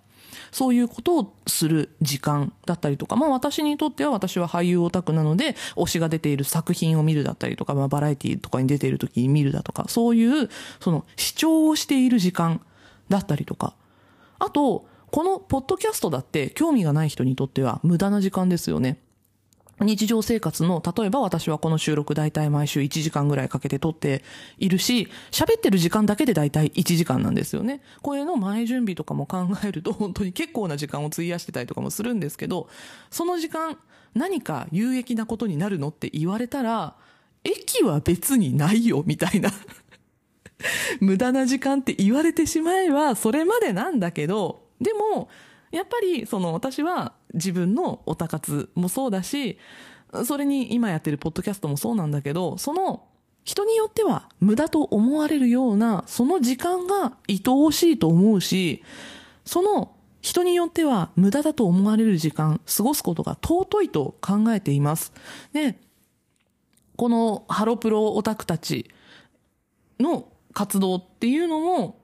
[0.50, 10.48] そういうことをする時間だったりとか、まあ私にとっては私は俳優オタクなので、推しが出ている作品を見るだったりとか、まあバラエティとかに出ている時に見るだとか、そういう、
[10.80, 12.60] その視聴をしている時間
[13.08, 13.74] だったりとか。
[14.38, 18.98] あと、このポッドキャストだって興味がない人にとっては無駄な時間ですよね。
[19.82, 24.22] 日常生活の、例えば私はこの収録大体毎週1時間ぐらいかけて撮って
[24.58, 27.82] いるし、喋ってる時間だけで大体1時間なんですよね。
[28.02, 32.68] これの前準備とかも考えると 本当に結構な時間を費やしてたりとかもするんですけど、
[33.10, 33.78] その時間
[34.14, 36.96] 何か有益なことになるのって言われたら、
[37.44, 39.50] 駅は別にないよ、みたいな
[41.00, 45.28] 無駄な時間って言われてしまえばそれまでなんだけど、でも、
[45.72, 49.58] やっぱりその私は自分のオタ活もそうだし、
[50.24, 53.04] それに今やってるポッドキャストもそうなんだけど、その
[53.44, 58.82] 人によっては無駄と思われるような、その時間が愛おしいと思うし、
[59.44, 65.12] その人によっては無駄だと思われる時間、過ごすことが尊いと考えています。
[65.52, 65.80] で、
[66.96, 68.90] このハロプロオタクたち
[69.98, 72.00] の活動っていうのも、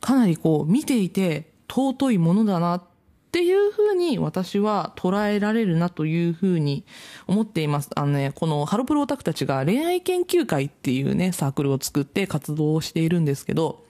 [0.00, 2.82] かなりこう見ていて尊いものだな
[3.30, 6.84] っていうふうに私は捉えられるなというふうに
[7.28, 7.88] 思っています。
[7.94, 13.84] あのね、このハロプロオタクたちが恋愛研究会っていうね、サークルを作って活動をしているんですけど、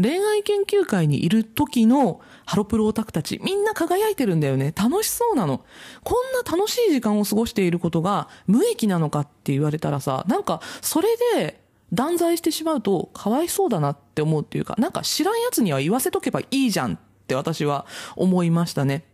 [0.00, 4.72] 恋愛研究会にいる時のハロプロオタクたち、みんな輝いてるんだよね。
[4.74, 5.62] 楽しそうなの。
[6.02, 11.60] こんな楽しい時間を過ごしていることが無益なのかって言われたらさ、なんかそれで
[11.92, 19.04] 断罪してしまうとかわいそうだなって思うっていうか、なんか知らん奴には言わせとけばいいじゃんって私は思いましたね。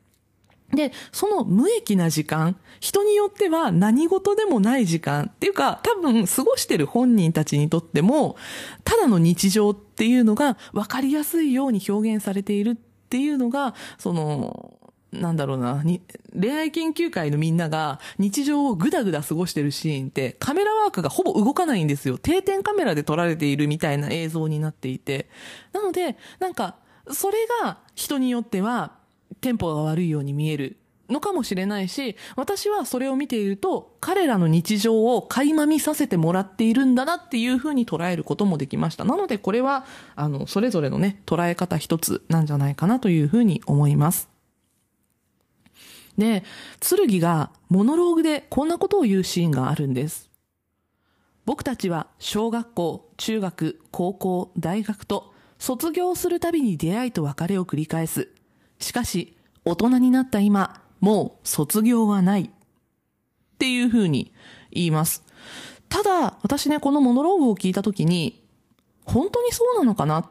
[0.74, 8.36] で、その無益な時間、人によっては何事でもない時間っていうか、多分過ごしてる本人たちにとっても、
[8.84, 12.74] ただの日常っていうのが分かりやすいように表現されているっ
[13.08, 14.78] ていうのが、その、
[15.12, 15.84] なんだろうな、
[16.40, 22.16] 恋愛研究会のみんなが日常をぐだぐだ過ごしてるシーンってカメラワークがほぼ動かないんですよ。
[22.16, 25.28] 定点カメラで撮られているみたいな映像になっていて。
[25.74, 26.76] なので、なんか、
[27.10, 28.92] それが人によっては
[29.40, 30.76] テンポが悪いように見える
[31.08, 39.04] のかもしれないし、私はそれを見ていると、彼らの日常を垣間見させてもらっているんだなっていうふうに捉えることもできました。
[39.04, 39.84] なのでこれは、
[40.16, 44.28] あの、それぞれのね、捉え方一つなんじゃないかなというふうに思います。
[46.18, 46.44] で、
[46.80, 50.30] 剣がモノローグでこんなことを言うシーンがあるんです。
[51.44, 55.31] 僕たちは小学校、中学、高校、大学と
[55.62, 58.30] 卒業するたびに出会いと別れを繰り返す。
[58.80, 62.50] しかし、大人になった今、もう卒業はない。
[62.50, 62.50] っ
[63.58, 64.32] ていう風に
[64.72, 65.22] 言います。
[65.88, 68.42] ただ、私ね、このモノローグを聞いたときに、
[69.04, 70.18] 本当にそうなのかな？
[70.18, 70.26] っ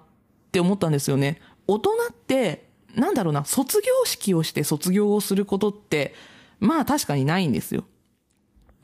[0.52, 1.40] て思ったんですよね。
[1.66, 6.14] 大人って、なんだろうな、卒業式をして卒業をすることって、
[6.60, 7.86] まあ確かにないんですよ。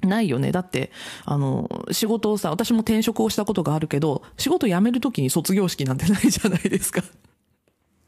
[0.02, 0.52] ないよね。
[0.52, 0.92] だって、
[1.26, 7.04] あの、仕事をさ、私も転職をしたことがあるけど、仕事辞めるときに卒業式なんてないじゃないですか。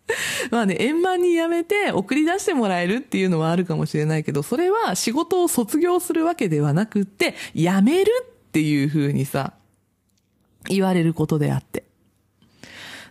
[0.52, 8.12] まあね、円満に辞めて送り出してもらえるっていうのはあるかもしれないけど、それは仕事を卒業するわけではなくって、辞める
[8.48, 9.54] っていう風にさ、
[10.66, 11.89] 言われることであって。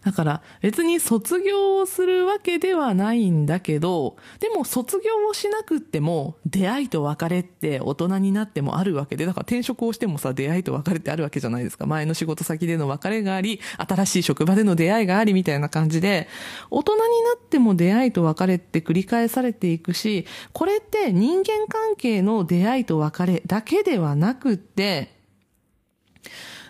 [0.05, 11.87] だから別に卒業をするわけではないんだけど、でも卒業をしなくっても出会いと別れって大人になってもあるわけで、だから転職をしてもさ、出会いと別れってあるわけじゃないですか。
[11.87, 16.29] 前の仕事先での別れがあり、新しい職場での出会いがありみたいな感じで、
[16.71, 17.07] 大人にな
[17.45, 25.17] っても出会いと別れって繰り返されていくし、これって人間関係の出会いと別れだけではなくって、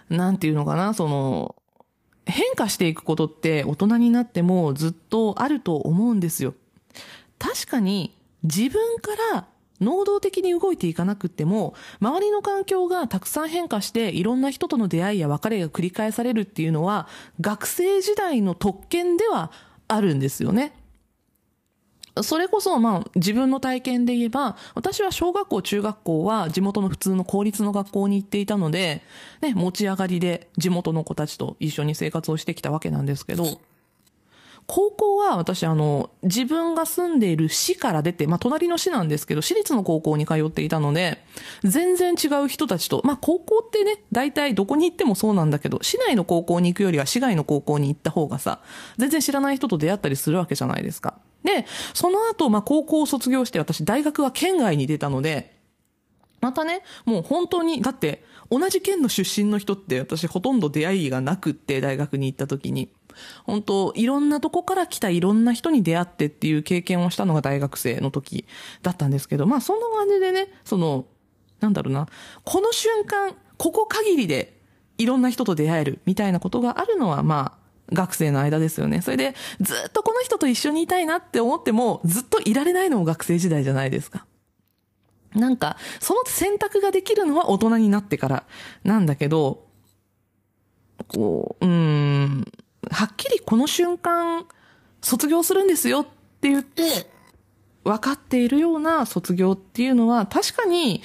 [0.09, 1.57] なんていうのかな、その、
[2.29, 6.55] 変化していくことって大人になってもずっとあると思うんですよ。
[7.39, 9.47] 確かに自分から
[9.81, 17.07] 能動的に動いていかなくっても、周りの環境がたくさん変化して、いろんな人との出会いや別れが繰り返されるっていうのは、
[17.41, 19.53] 学生時代の特権では
[19.87, 20.73] あるんですよね。
[22.23, 29.03] それこそ、まあ、自分の体験で言えば、私は小学校、中学校は地元の普通の公立の学校に行っていたので、
[29.41, 33.61] ね、持ち上がりで地元の子たちと一緒に生活をしてきたわけなんですけど、
[34.69, 41.25] 高校は私あの、自分が住んでいる市から出て、まあ隣の市なんですけど、私立の高校に通っていたので、
[41.65, 48.61] 全然違う人たちと、まあ高校ってね、大体どこに行ってもそうなんだけど、市内の高校に行くよりは市外の高校に行った方がさ、
[48.99, 51.15] 全然知らない人と出会ったりするわけじゃないですか。
[51.45, 55.57] で、その後、まあ高校を卒業して私大学は県外に出たので、
[56.41, 62.91] またね、もう本当に、だって、同じ県の出身の人って私ほとんど出会いがなくって、大学に行った時に。
[63.45, 68.47] 本当、いろんなとこから来たいろんな人に出会ってっていう経験をしたのが大学生の時
[68.83, 71.07] だったんですけど、まあそんな感じでね、その、
[71.61, 72.07] なんだろうな、
[72.45, 74.61] この瞬間、ここ限りで
[74.99, 77.58] いろんな人と出会えるみたいなことがあるのは、まあ、
[77.93, 79.03] 学生の間ですよね。
[79.03, 84.27] それで、ずっとこの人と一緒にいたいなって思っても、ずっといられないのも学生時代じゃないですか。
[85.35, 88.45] なんか、その選択ができるのは大人になってから
[88.85, 89.67] なんだけど、
[91.09, 92.45] こう、うん、
[92.91, 94.47] はっきりこの瞬間、
[95.01, 96.05] 卒業するんですよっ
[96.41, 97.11] て言って、
[97.85, 101.03] 分かっているような卒業っていうのは確かに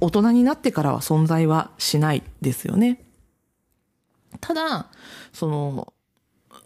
[0.00, 3.03] 大人になってからは存在はしないですよね。
[4.40, 4.90] ただ、
[5.32, 5.92] その、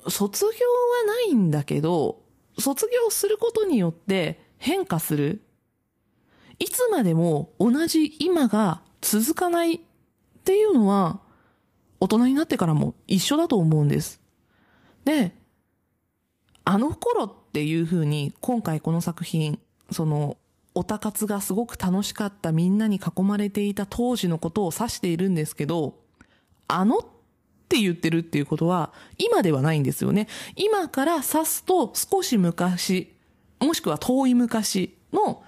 [0.08, 2.22] 卒業はないんだけど、
[2.58, 5.42] 卒業することによって変化する。
[6.58, 9.80] いつまでも同じ今が続かないっ
[10.44, 11.20] ていうのは、
[12.00, 14.20] 大人になってからも一緒だと思うんです。
[15.04, 15.34] で、
[16.64, 19.58] あの頃っていう風に、今回この作品、
[19.90, 20.36] その、
[20.74, 25.98] オタ活がすごく楽しかったみんなに囲まれていた当時のことを指しているんですけど、
[26.68, 27.04] あのっ
[27.68, 30.26] って言ってるっていうことは、今ではないんですよね。
[30.56, 33.14] 今から指すと少し昔、
[33.60, 35.42] もしくは遠い昔の、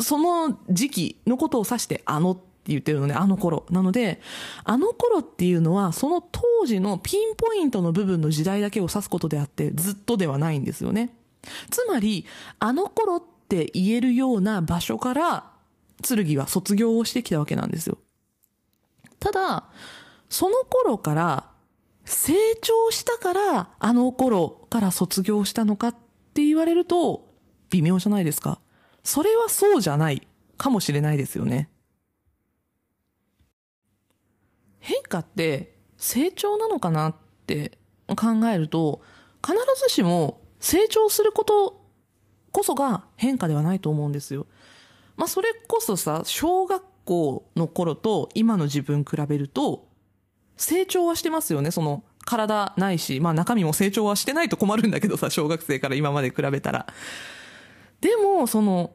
[0.00, 3.66] その時期のことを指して、あのって言ってるのね、あの頃。
[3.70, 4.20] なので、
[4.64, 11.14] あの頃っていうのは、その当時のピンポイントの部分の時代だけを指すことであって、ずっとではないんですよね。
[11.70, 12.26] つまり、
[12.58, 15.52] あの頃って言えるような場所から、
[16.02, 17.98] 剣は卒業をしてきたわけなんですよ。
[19.20, 19.68] ただ、
[20.28, 21.50] その頃から、
[22.04, 25.94] 成長したから、あの頃から卒業したのかっ
[26.34, 27.32] て言われると、
[27.70, 28.60] 微妙じゃないですか。
[29.02, 31.70] それはそうじゃないかもしれないですよね。
[34.80, 37.14] 変化って成長なのかなっ
[37.46, 37.78] て
[38.08, 39.00] 考えると、
[39.42, 41.84] 必ずしも成長すること
[42.52, 44.46] こそが変化ではないと思うんですよ。
[45.16, 49.83] まあそれこそさ、小学校の頃と今の自分比べると、
[50.56, 51.70] 成長はしてますよね。
[51.70, 56.86] その体ないし、まあ中身も成長はしてないと困るんだけどさ、 小学生から今まで比べたら。
[58.00, 58.92] でも、その、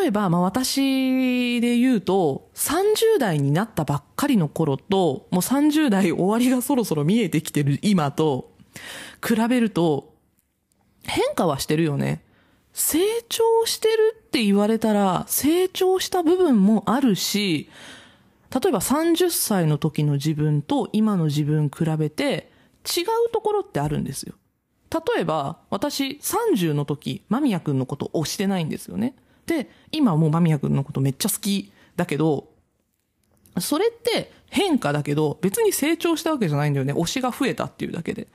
[0.00, 8.52] 例えば、まあ私で言うと、30代になったばっかりの頃と、もう30代終わりがそろそろ見えてきてる今と、
[9.26, 10.14] 比べると、
[11.04, 12.22] 変化はしてるよね。
[12.72, 17.68] 成長してるって言われたら、成長した部分もあるし、
[18.54, 22.50] 例えば30歳の時の自分と今の自分比べて
[22.84, 24.34] 違うところってあるんですよ。
[24.90, 29.14] 例えば、私30の時、間宮くんのこと推してないんですよね。
[29.46, 32.48] で、今もう間宮くんのことめっちゃ好きだけど、
[33.60, 36.94] それって変化だけど、別に成長したわけじゃないんだよね。
[36.94, 38.28] 推しが増えたっていうだけで。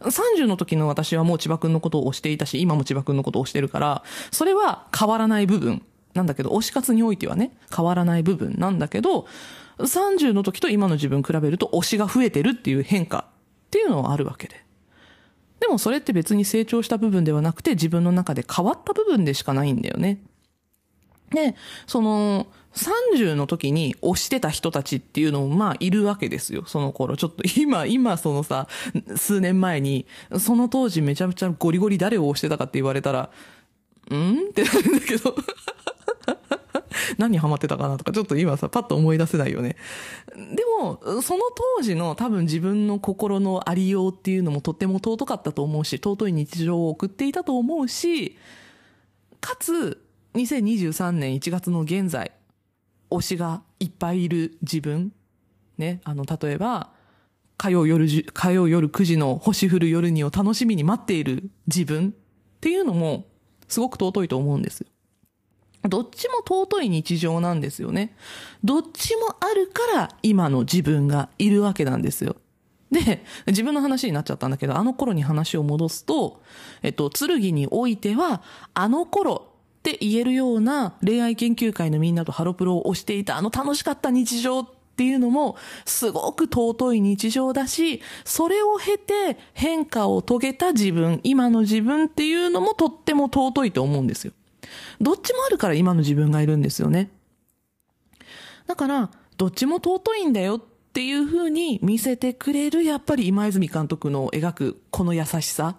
[0.00, 5.82] 30の時の私はもう千葉くんのことを推していたし、今も千葉くんのことを推してるから、それは変わらない部分
[6.16, 9.26] なんだけど、推し活においてはね、変わらない部分なんだけど、
[9.78, 14.64] 30の時と今の自分比べると推しが増えてるっていう変化っていうのはあるわけで。
[15.60, 20.20] でもそれって別に成長した部分ではなくて自分の中で変わった部分でしかないんだよね。
[21.30, 21.56] で、
[21.86, 27.16] その、30の時に推してた人たちっていうのもまあいるわけですよ、その頃。
[27.16, 28.68] ちょっと今、今そのさ、
[29.16, 30.06] 数年前に、
[30.38, 33.30] その当時めちゃめちゃゴリゴリ誰を推してたかって言われたら、
[34.14, 34.50] ん？
[34.50, 35.34] ってなるんだけど
[37.18, 39.76] 何ハマってたかなとか、ちょっと今さ、パッと思い出せないよね。
[40.34, 41.44] でも、その
[41.76, 48.36] 当時の多分自分の心のありようっていうのもとっても尊かったと思うし、尊い日常を送っていたと思うし、
[49.40, 50.02] かつ、
[50.34, 52.32] 2023年1月の現在、
[53.10, 55.12] 推しがいっぱいいる自分、
[55.78, 56.90] ね、あの、例えば、
[57.56, 63.26] 火曜夜、火曜夜9時の星降る夜にを楽しみに待っている自分っていうのも、
[63.68, 64.88] すごく尊いと思うんですよ。
[65.88, 68.16] どっちも尊い日常なんですよね。
[68.64, 72.36] どっちもあるから今の自分がいるわけなんですよ。
[72.90, 76.40] で、自分の話になっちゃったんだけど、あの頃に話を戻すと、
[76.82, 78.42] えっと、剣においては、
[78.74, 84.66] あの頃って言えるような恋愛研究会のみんなとハロプロを推していたあの楽しかった日常っ
[84.96, 94.32] ていうのもすごく尊い日常だし、それを経て変化を遂げた自分、今の自分っていうのもとっても尊いと思うんですよ。
[95.00, 97.10] どっちもあるから今の自分がいるんですよね。
[98.66, 100.62] だから、どっちも尊いんだよっ
[100.92, 105.76] ていう風に見せてくれる、やっぱり今泉監督の描くこの優しさ。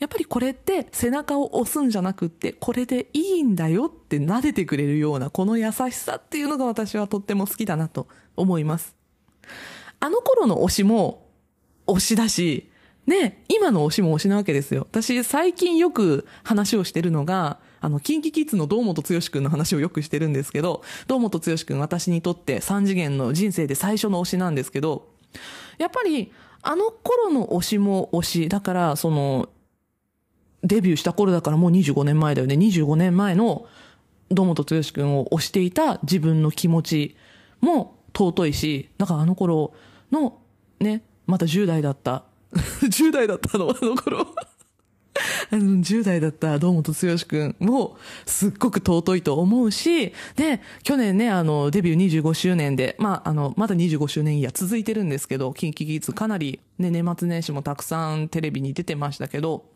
[0.00, 8.96] やっぱりこれって背中を押すんじゃなくって、これでいいんだよって撫でてくれるようなこの優しさっていうのが私はとっても好きだなと思います。
[10.00, 11.26] あの頃の推しも
[11.86, 12.70] 推しだし、
[13.06, 14.86] ね、今の推しも推しなわけですよ。
[14.90, 25.10] 私最近よく話をしてるのが、あの、キンキキッズの堂本剛くんの話をよくしてるんですけど、堂本剛くん私にとって3次元の人生で最初の推しなんですけど、
[25.76, 26.32] やっぱり、
[26.62, 29.50] あの頃の推しも推し、だから、その、
[30.62, 32.54] デビューした頃だからもう25年前だよね。
[32.54, 33.66] 25年前の
[34.30, 37.16] 堂本剛くんを推していた自分の気持ち
[37.60, 39.74] も尊いし、だからあの頃
[40.10, 40.38] の
[40.80, 42.24] ね、また10代だった。
[42.80, 44.26] 10代だったの、あの頃。
[45.50, 47.96] あの、10代だった堂本剛くんも
[48.26, 59.66] すっごく尊いと思うし、で、去年ね、あの、デビュー25周年で、まあ、あの、まだ25周年いや続いてるんですけど、キンキキッズかなりね、年末年始もたくさんテレビに出てましたけど、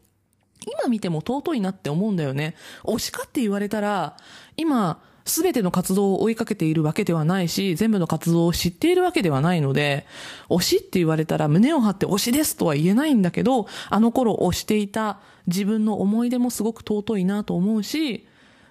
[0.67, 2.55] 今見ても尊いなって思うんだよね。
[2.85, 4.17] 推しかって言われたら、
[4.57, 10.07] 今、すべての活動を追いかけているわけではないし、全部の活動を知っているわけではないので、
[10.49, 18.27] 推しって言われたら胸を張って推しですとは言えないんだけど、あの頃推していた自分の思い出もすごく尊いなと思うし、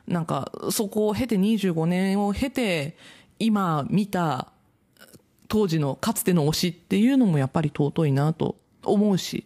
[0.08, 2.98] なんか、そこを経て25年を経て、
[3.40, 4.52] 今見た
[5.48, 9.46] 当時のかつての推しっていうのもやっぱり尊いなと思うし、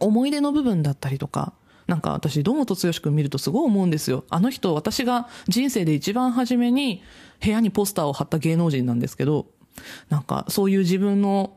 [0.00, 1.54] 思い出の部分だったりとか、
[1.86, 4.24] なんか私、堂本剛く見るとすごい思うんですよ。
[4.28, 7.02] あの人、私が人生で一番初めに
[7.42, 9.46] 部屋にポスターを貼った芸能人なんですけど、
[10.08, 11.56] なんかそういう自分の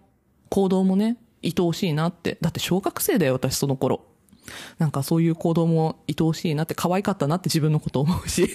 [0.49, 2.37] 行動もね、愛おしいなって。
[2.41, 4.05] だって小学生だよ、私その頃。
[4.77, 8.49] なんかそういう行動も愛おしいなって、可愛かったなって自分のこと思うし。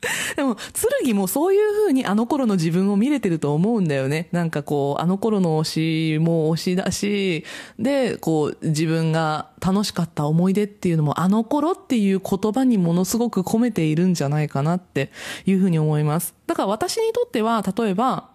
[0.36, 0.56] でも、
[1.04, 4.28] 剣もそういう風にあの頃の自分を見れてると思うんだよね。
[4.32, 7.44] なんかこう、あの頃の推しも推しだし、
[7.78, 15.10] で、こう、自分が楽しかった思い出っていうのも、あの頃っていう言葉にものすごく込めているんじゃないかなって
[15.46, 16.34] いう風に思います。
[16.46, 18.30] だから私にとっては、例えば、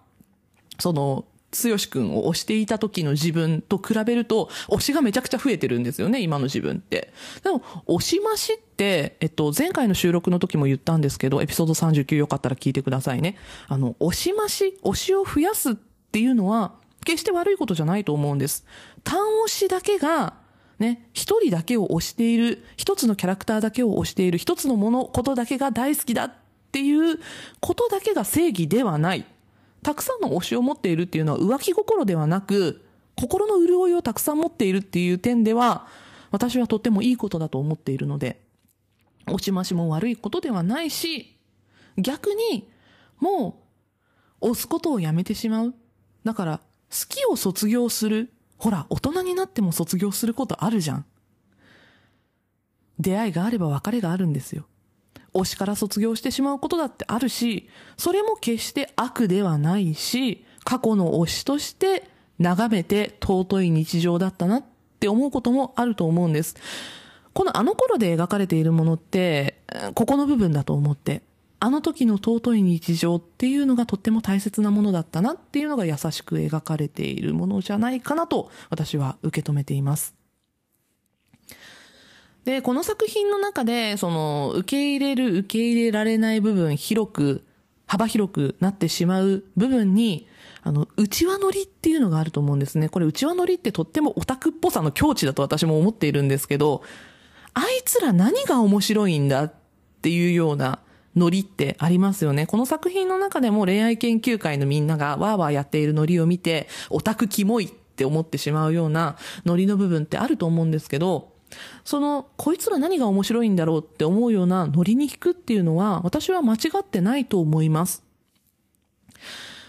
[0.80, 1.26] その、
[1.56, 7.14] 剛くんを推していた時の自分と比べると、推しがめちゃくちゃ増えてるんですよね、今の自分って。
[7.44, 13.38] でも、推し増しって、えっと、前回の収録の時も言ったんですけど、エピソード39よかったら聞いてくださいね。
[13.68, 16.74] あの、推し増し、推しを増やすっていうのは、
[17.06, 18.66] 決して悪いことじゃないと思うんです。
[19.04, 20.34] 単推しだけが、
[20.80, 26.34] ね、一人だけを推している、一つのキャラクターだけを推している、一つのもの、ことだけが大好きだっ
[26.72, 27.20] ていう
[27.62, 29.26] ことだけが正義ではない。
[29.86, 32.84] たくさんの推しを持っているっていうのは浮気心ではなく、
[33.16, 35.86] 心の潤いをたくさん持っているっていう点では、
[36.32, 38.42] 私はとってもいいことだと思っているので、
[39.28, 41.38] 落ちましも悪いことではないし、
[42.00, 42.68] 逆に、
[43.20, 43.62] も
[44.42, 45.76] う、押すことをやめてしまう。
[46.24, 46.66] だから、好
[47.08, 48.34] きを卒業する。
[48.58, 51.06] ほら、大人になっても卒業することあるじゃん。
[52.98, 54.66] 出会いがあれば別れがあるんですよ。
[55.36, 62.10] 推しから卒業してしまうことだってあるし、それも決して悪ではないし、過去の推しとして
[62.40, 64.64] 眺めて尊い日常だったなっ
[65.00, 66.56] て思うこともあると思うんです。
[67.34, 69.62] このあの頃で描かれているものって、
[69.94, 71.22] ここの部分だと思って、
[71.60, 80.16] あの時の尊い日常っていうのがとっても大切なものだったなっていうのが優しく描かれているものじゃないかなと私は受け止めています。
[82.46, 87.44] で、この作品の中で、その、受け入れる、受け入れられない部分、広く、
[87.88, 90.28] 幅広くなってしまう部分に、
[90.62, 92.88] あの、内輪乗りっていうのがあると思うんですね。
[92.90, 96.84] これ内輪乗りってとってもオタクっぽさの境地だと私も思っているんですけど、
[97.54, 99.54] あいつら何が面白いんだっ
[100.02, 100.80] ていうような
[101.16, 102.46] ノリってありますよね。
[102.48, 111.35] この作品の中でも恋愛研究会のみんながワーワーやっているノリを見て、オタクキモいって思ってしまうようなノリの部分ってあると思うんですけど、
[111.84, 118.04] その、こいつら何が面白いんだろうって思うようなノリに引くっていうのは、私は間違ってないと思います。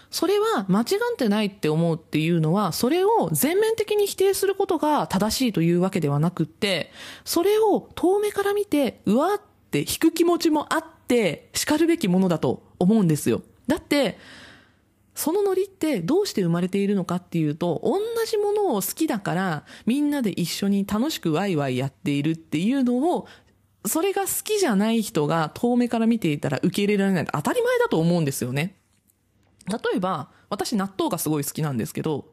[0.09, 6.91] それは間違ってないって思うっていうのは、それを全面的に否定することが正しいというわけではなくって、
[7.25, 13.41] それを遠目から見て、うわって引く気持ちもあって、叱るべきものだと思うんですよ。
[13.67, 14.17] だって、
[15.17, 23.27] そのノリってどうして生まれているのかっていうと、同じものを好きだから、みんなで一緒に楽しくワイワイやっているっていうのを、
[23.87, 28.75] それが好きじゃない人が遠目から見ていたら受け入れられない当たり前だと思うんですよね。
[29.67, 32.27] 例えば、私納豆がすごい好きなんですけど、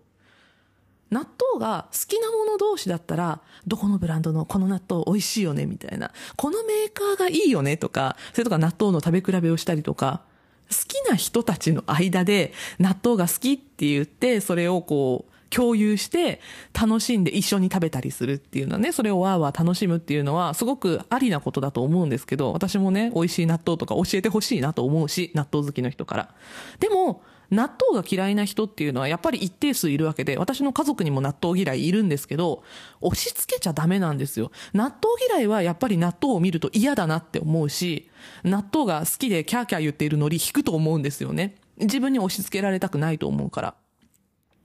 [1.11, 6.13] 納豆が好きなもの同士だったら、どこのブランドのこの納豆美味しいよねみたいな。
[6.37, 10.34] このメーカーがいいよねとか、それとか納豆の食べ比べをしたりとか、
[10.71, 16.41] 好きな人たちの間で納豆が好きって言って、それをこう、共有して
[16.73, 26.35] 楽しんで一緒に食べたりするっていうのはね、それをわーわー楽しむっていうのはすごくありなことだと思うんですけど、私もね、美味しい納豆とか教えてほしいなと思うし、納豆好きの人から。
[26.81, 32.63] でも、納豆が嫌いな人っていうのはやっぱり一定数いるわけで、私の家族にも納豆嫌いいるんですけど、
[33.01, 34.51] 押し付けちゃダメなんですよ。
[34.73, 34.97] 納豆
[35.29, 38.09] 嫌いはやっぱり納豆を見ると嫌だなって思うし、
[38.43, 41.57] 納豆が好きでキャーキャー言っているノリ引くと思うんですよね。
[41.79, 43.75] 自分に押し付けられたくないと思うから。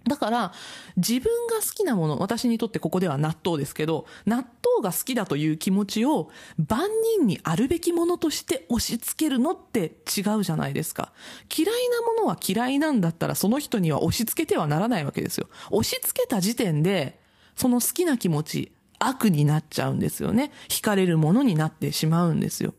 [0.08, 0.54] だから、
[0.96, 4.46] 自分が好きなもの、私にとってここでは納豆ですけど、納
[4.80, 6.30] 豆が好きだという気持ちを
[6.68, 11.12] 万人にあるべきものとして押し付けるのって違うじゃないですか。
[11.56, 15.48] 嫌いなものは嫌いなんだったらその人には押し付けてはならないわけですよ。
[15.72, 17.20] 押し付けた時点で、
[17.56, 20.52] その好きな気持ち、悪になっちゃうんですよね。
[20.68, 22.74] 惹かれるものになってしまうんですよ。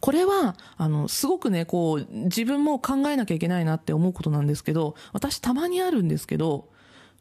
[0.00, 6.70] これは、あの、すごくね、こう、自分も考えなきゃいけないなって思うことなんですけど、私たまにあるんですけど、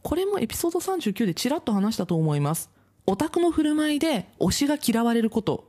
[0.04, 2.70] これもエピソード39でちらっと話したと思います。
[3.10, 5.68] オタクの振る舞いで推しが嫌われること、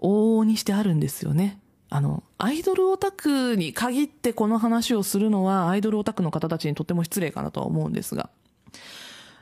[0.00, 1.60] 往々にしてあるんですよね。
[1.88, 8.28] あの、アイドルオタクに限ってこの話をするのは、アイドルオタクの方たちにとっても失礼かなとは思うんですが。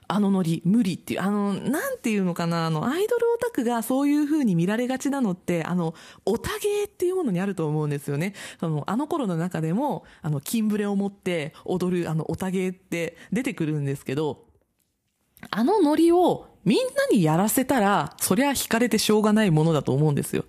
[0.08, 5.94] あのノリ、無理っていう、あの、なんていうのかな、あの、アイドルオタクがそういう風に見られがちなのって、あの、
[6.26, 8.34] オタゲーっていうものにあると思うんですよね。
[8.60, 14.45] その、あの頃の中でも、あの、キンブレを持って踊る、あの、オタゲーって出てくるんですけど、
[15.50, 20.44] あのノリをみんなにやらせたら、そりゃ惹かれてしょうがないものだと思うんですよ。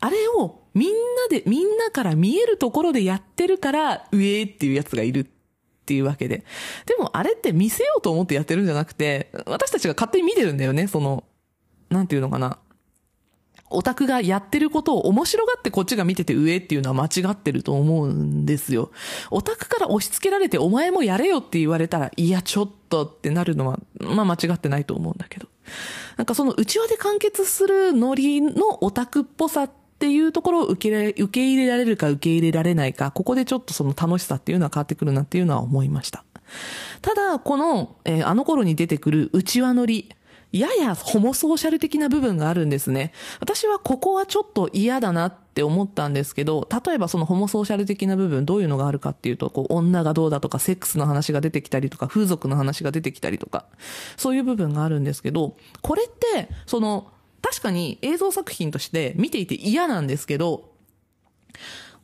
[0.00, 0.96] あれをみんな
[1.28, 5.26] で、みんなから見えるところでやってるから、上っていうやつがいるっ
[5.86, 6.44] ていうわけで。
[6.86, 11.24] でもあれって見せようと思ってやってるんじゃなくて、私たちが勝手に見てるんだよね、その、
[11.90, 12.58] なんていうのかな。
[13.74, 18.90] オタクがやってることを面白がってこっちが見てて上っていうのは間違ってると思うんですよ。
[19.30, 25.48] オタクから押し付けられてお前もやれよって言われたら、いやちょっとってなるのは、まあ間違ってないと思うんだけど。
[26.16, 36.24] なんかその内輪で完結するノリのオタクっぽさっていうところを受け受け入れられるか受け入れられないか、ここでちょっとその楽しさっていうのは変わってくるなっていうのは思いました。
[37.02, 40.10] ただ、この、えー、あの頃に出てくる内輪乗り、
[40.60, 43.12] ややホモソーシャル的な部分があるんですね。
[43.40, 53.66] 私はここはちょっと嫌だなって思ったんですけど、例えばそのホモソーシャル的な部分どういうのがあるかっていうと、こう女がどうだとかセックスの話が出てきたりとか、風俗の話が出てきたりとか、
[54.16, 57.10] そういう部分があるんですけど、これって、その
[57.42, 60.72] 確かに映像作品として見ていて嫌なんですけど、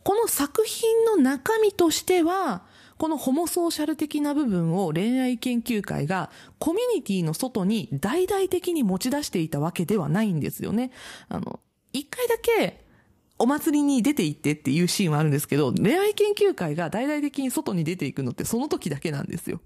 [0.03, 2.63] この作品の中身としては、
[3.01, 10.91] このホモソーシャル的な部分を恋愛研究会がコミュニティの外に大々的に持ち出していたわけではないんですよね。
[11.31, 11.61] あの、
[11.95, 12.85] 一回だけ
[13.39, 19.63] お祭りに出て行ってっていうシーンはあるんですけど、恋愛研究会が大々的に外に出ていくのってその時だけなんですよ。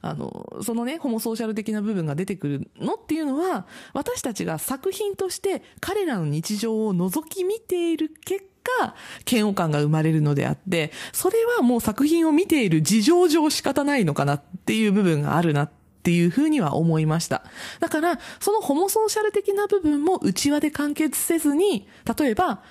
[0.00, 8.94] あの、そのね、ホモソーシャル的な部分が出てくるのっていうのは、私たちが作品として彼らの日常を覗き見ている結果、
[9.30, 15.70] 嫌悪感が生まれるのであって、それはもう作品を見ている事情上仕方ないのかなっていう部分があるなっ
[16.02, 17.44] ていうふうには思いました。
[17.80, 21.88] だから、そのホモソーシャル的な部分も内輪で完結せずに、
[22.18, 22.62] 例えば、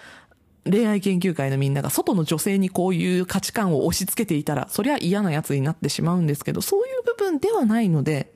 [0.69, 8.33] 恋愛研究会のみんなが外の女性にこういう価値観を押し付けていたら、そりゃ嫌な奴になってしまうんですけど、そういう部分ではないので、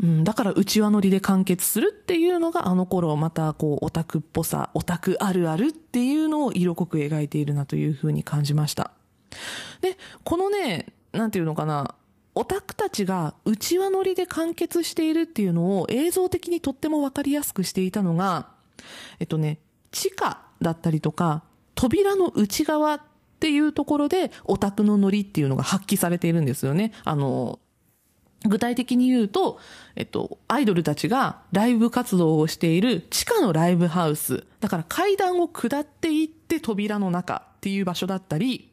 [0.00, 8.92] うん、だから内輪乗りで完結するっていうのがあの頃またこうオタクっぽさ、オタクあるあるっていうのを色濃く描いているなというふうに感じました。
[9.80, 11.94] で、このね、なんていうのかな、
[12.34, 18.48] オタクたちが内輪乗りで完結しているっていうのを映像的にとってもわかりやすくしていたのが、
[19.18, 19.58] えっとね、
[19.90, 21.42] 地下だったりとか、
[21.74, 23.00] 扉の内側っ
[23.40, 26.92] ていうところでオタクのノリっていうのが発揮されているんですよね。
[27.04, 27.58] あの、
[28.44, 29.58] 具体的に言うと、
[29.96, 34.44] えっと、アイドルたちがライブ活動をしている地下のライブハウス。
[34.60, 38.70] だから階段を下っていって扉の中っていう場所だったり、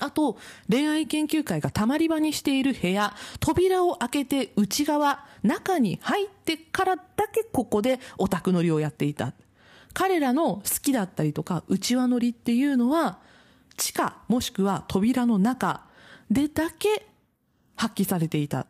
[0.00, 7.02] あと、恋愛研究会がたまり場にしている部屋、扉を開けて内側、中に入ってからだ
[7.32, 9.34] けここでオタク乗りをやっていた。
[9.94, 13.18] 彼らの好きだったりとか内輪乗りっていうのは
[13.76, 15.82] 地下もしくは扉の中
[16.30, 17.06] でだけ
[17.76, 18.66] 発揮されていたっ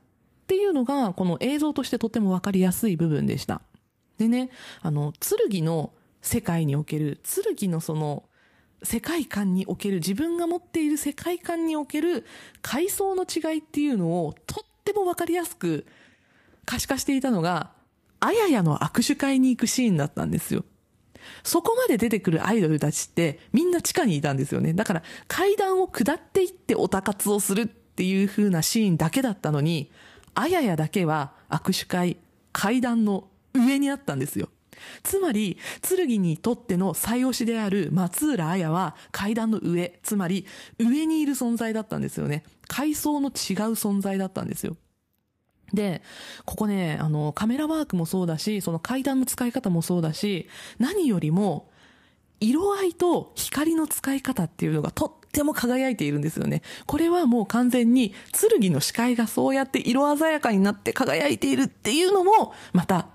[0.47, 3.63] ていうのがこの映像としてとてもわかりやすい部分でした。
[4.19, 4.51] でね、
[4.83, 5.13] あの、
[5.49, 7.21] 剣の世界における、
[7.57, 8.25] 剣のその
[8.83, 12.25] 世界観における自分が持っている世界観における
[12.63, 15.87] 階層の違いっていうのをとってもわかりやすく
[16.67, 17.73] 可視化していたのが、
[18.21, 20.65] あややの握手会に行くシーンだったんですよ。
[21.43, 24.75] そこまで出てくるアイドルたちってみんな地下にいたんですよね。
[24.75, 29.93] だから階段を下っていってオタ活をするっていう風なシーンだけだったのに、
[30.35, 32.17] あややだけは握手会、
[32.53, 34.49] 階段の上にあったんですよ。
[35.05, 40.45] つまり、剣にとっての最推しである松浦綾は階段の上、つまり
[40.81, 42.43] 上にいる存在だったんですよね。
[42.67, 43.33] 階層の違う
[43.75, 44.77] 存在だったんですよ。
[45.73, 46.03] で、
[46.45, 50.49] ここね、あの、カメラワークもそうだし、その階段の使い方もそうだし、
[50.81, 51.71] 何よりも、
[52.41, 56.63] 色合いと光の使い方っていうのがとっても輝いているんですよね。
[56.87, 58.15] これはもう完全に
[58.59, 63.09] 剣の視界がそうやって色鮮やかになって輝いているっていうのも、また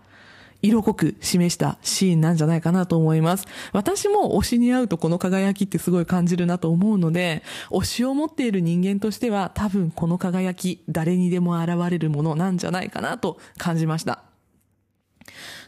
[0.62, 3.48] 色濃く示したシーンなんじゃないかなと思います。
[3.72, 14.24] 私も推しに会うとこの輝きってすごい感じるなと思うので、推しを持っている人間としては多分この輝き誰にでも現れるものなんじゃないかなと感じました。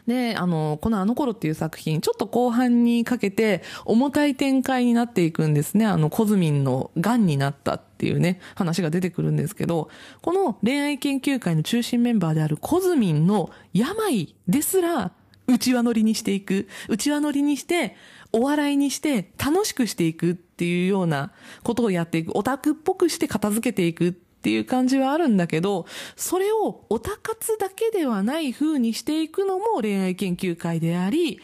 [0.06, 5.86] で、あの、このあの頃っていう作品、ちょっと後半にかけて重たい展開になっていくんですね。
[5.86, 9.88] あの、コズミンの癌になったっていうね、話が出てくるんですけど、
[10.20, 15.12] この恋愛研究会の中心メンバーであるコズミンの病ですら、
[15.46, 16.68] 内輪乗りにしていく。
[16.88, 17.96] 内輪乗りにして、
[18.32, 21.32] お笑いにして楽しくしていくっていうような
[21.62, 22.36] ことをやっていく。
[22.36, 25.86] オタクっぽくして片付けていくっていう感じはあるんだけど、
[26.16, 31.38] それをオタ活だけではない風にしていくのも恋愛研究会であり、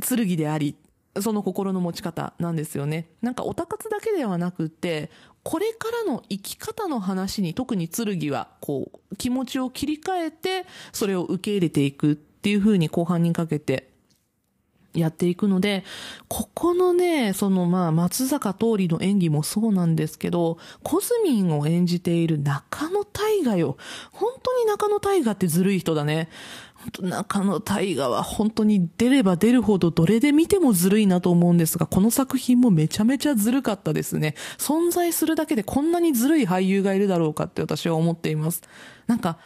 [0.00, 0.74] 剣であり、
[1.20, 3.10] その心の持ち方なんですよね。
[3.20, 5.10] なんかオタ活だけではなくて、
[5.42, 10.64] これからの生き方の話に特に剣はこう気持ちを切り替えて
[10.94, 13.90] それを受け入れていくっていう風に後半にかけて
[14.94, 15.84] やっていくので、
[16.28, 23.76] ここのね、そのまあ、松坂桃李の演技もそうなんですけど、コズミンを演じている中野大河よ。
[24.12, 26.28] 本当に中野大河ってずるい人だね。
[27.00, 34.34] 中野大河は本当に出れば出るほどどれで見てもずるいなと思うんですが、この作品もめちゃめちゃずるかったですね。
[34.58, 38.62] 存在するだけでこんなにずるい俳優がいるだろうかって私は思っています。
[39.06, 39.38] なんか、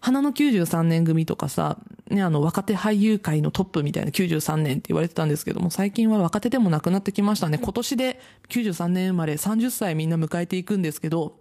[0.00, 1.78] 花の93年組とかさ、
[2.08, 7.58] ね、あの、若手俳優界のトップみたいな93年って言われてたんですけども、最近は若手でもなくなってきましたね。
[7.58, 11.38] 今年で93年生まれ30歳みんな迎えていくんですけど、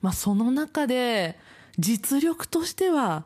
[0.00, 1.38] まあ、その中で、
[1.78, 3.24] 実力としては、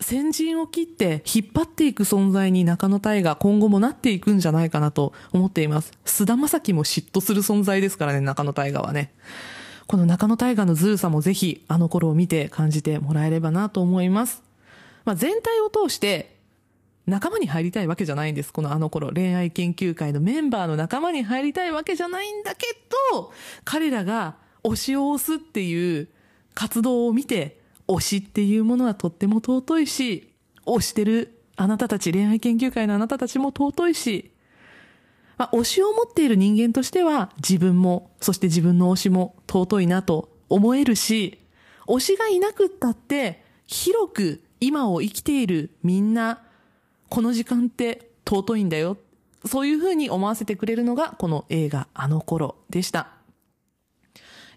[0.00, 5.92] 先陣を切って引っ張っていく存在に中野大が今後もなっていくんじゃないかなと思っています。
[6.04, 9.12] 菅田将暉も嫉妬する存在ですからね、中野大河はね。
[9.86, 14.42] この中野大河のずるさもぜひあの頃を見て感じてもらえればなと思います。
[15.04, 16.32] まあ、全体を通して
[17.06, 18.52] 仲間に入りたいわけじゃないんです。
[18.52, 22.66] このあの頃、恋愛研究会のメンバーの仲間に入りたいわけじゃないんだけ
[23.10, 23.32] ど、
[23.64, 26.08] 彼らが推しを押すっていう
[26.54, 30.32] 活動を見て、推しっていうものはとっても尊いし、
[30.64, 34.30] 推してるあなたたち、恋愛研究会のあなたたちも尊いし、
[35.38, 41.38] まあ、推しを持っている人間としては自分も、そして自分の推しも尊いなと思えるし、
[41.86, 46.40] 推しがいなくったって広く今を生きているみんな、
[47.10, 48.96] この時間って尊いんだよ。
[49.44, 53.08] そういうふうに思わせてくれるのがこの映画あの頃でした。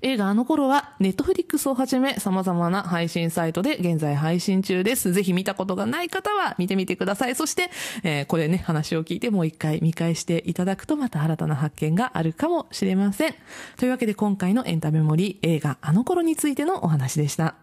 [0.02, 5.14] 映画あの頃は、ネットフリックスをはじめ様々な配信サイトで現在配信中です。
[5.14, 7.36] ぜひ見たことがない方は見てみてください。
[7.36, 7.70] そして、
[8.04, 13.36] えー、これね、話を聞いてもう一回見返していただくとまた新たな発見があるかもしれません。
[13.78, 17.56] というわけで今回のエンタメモリ映画あの頃についてのお話でした。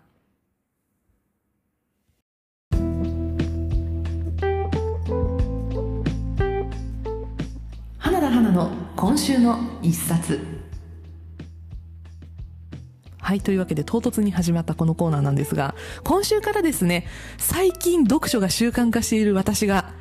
[7.99, 10.62] 花田花の今週の一冊。
[13.23, 17.07] はい、というわけで唐突に始まったこのコーナーなんですが、今週からですね、
[17.39, 19.95] 最近読書が習慣化している私が、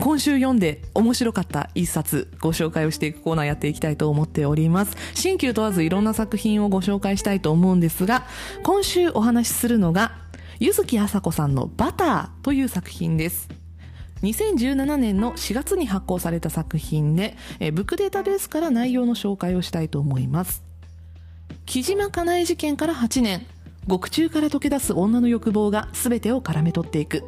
[0.00, 4.96] 今週読んで面白かった一冊ご紹介をしていくコーナーやっていきたいと思っております。
[5.14, 8.26] 新旧問わずいろんな作品をご紹介したいと思うんですが、
[8.64, 10.16] 今週お話しするのが、
[10.58, 13.48] ゆずきあさこさんのバターという作品です。
[14.22, 17.36] 2017年の4月に発行された作品で、
[17.72, 20.65] ブックデータベースから内容の紹介をしたいと思います。
[21.64, 23.46] 木島かなえ事件から8年。
[23.86, 27.22] 獄中から溶け出す女の欲望が全てを絡め取っていく。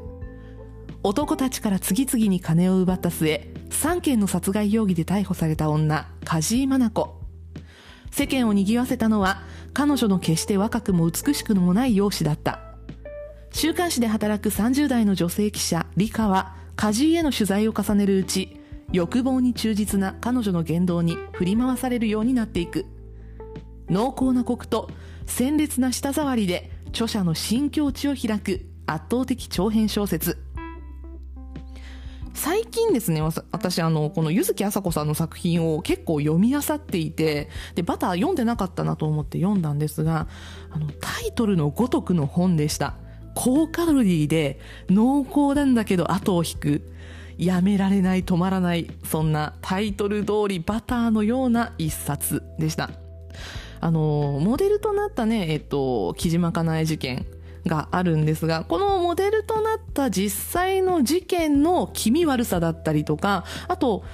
[1.05, 7.15] 男たちから次々に金を奪った末3件の殺害容疑で逮捕された女梶井真奈子。
[8.11, 9.43] 世間を賑わせたのは
[9.73, 12.61] 彼女の決して若くも美しくもない容姿だった。
[13.53, 18.61] 週刊誌で働く30代の女性記者理香は梶井への取材を重ねるうち
[18.93, 22.87] 欲望に忠実な彼女の言動に振り回されるようになっていく。
[23.91, 24.91] 濃厚なコクと
[25.27, 30.39] 鮮烈な舌触りで著者の新境地を開く圧倒的長編小説
[32.39, 33.21] 最近ですね、
[33.51, 40.29] 私、あの、この柚木あさこさんの作品を結構読み漁っていて、で、バター読んでなかったなと思って読んだんですが、
[40.71, 42.95] あの、タイトルのごとくの本でした。
[43.35, 46.83] 高カロリーで濃厚なんだけど後を引く。
[47.39, 52.91] やめられない、止まらない、そんなタイトル通りバターのような一冊でした。
[53.81, 57.27] あの、モデルとなったね、えっと、木島かなえ事件
[57.67, 64.05] があるんですが、このモデルとなった実際の事件の気味悪さだったりとか、あと、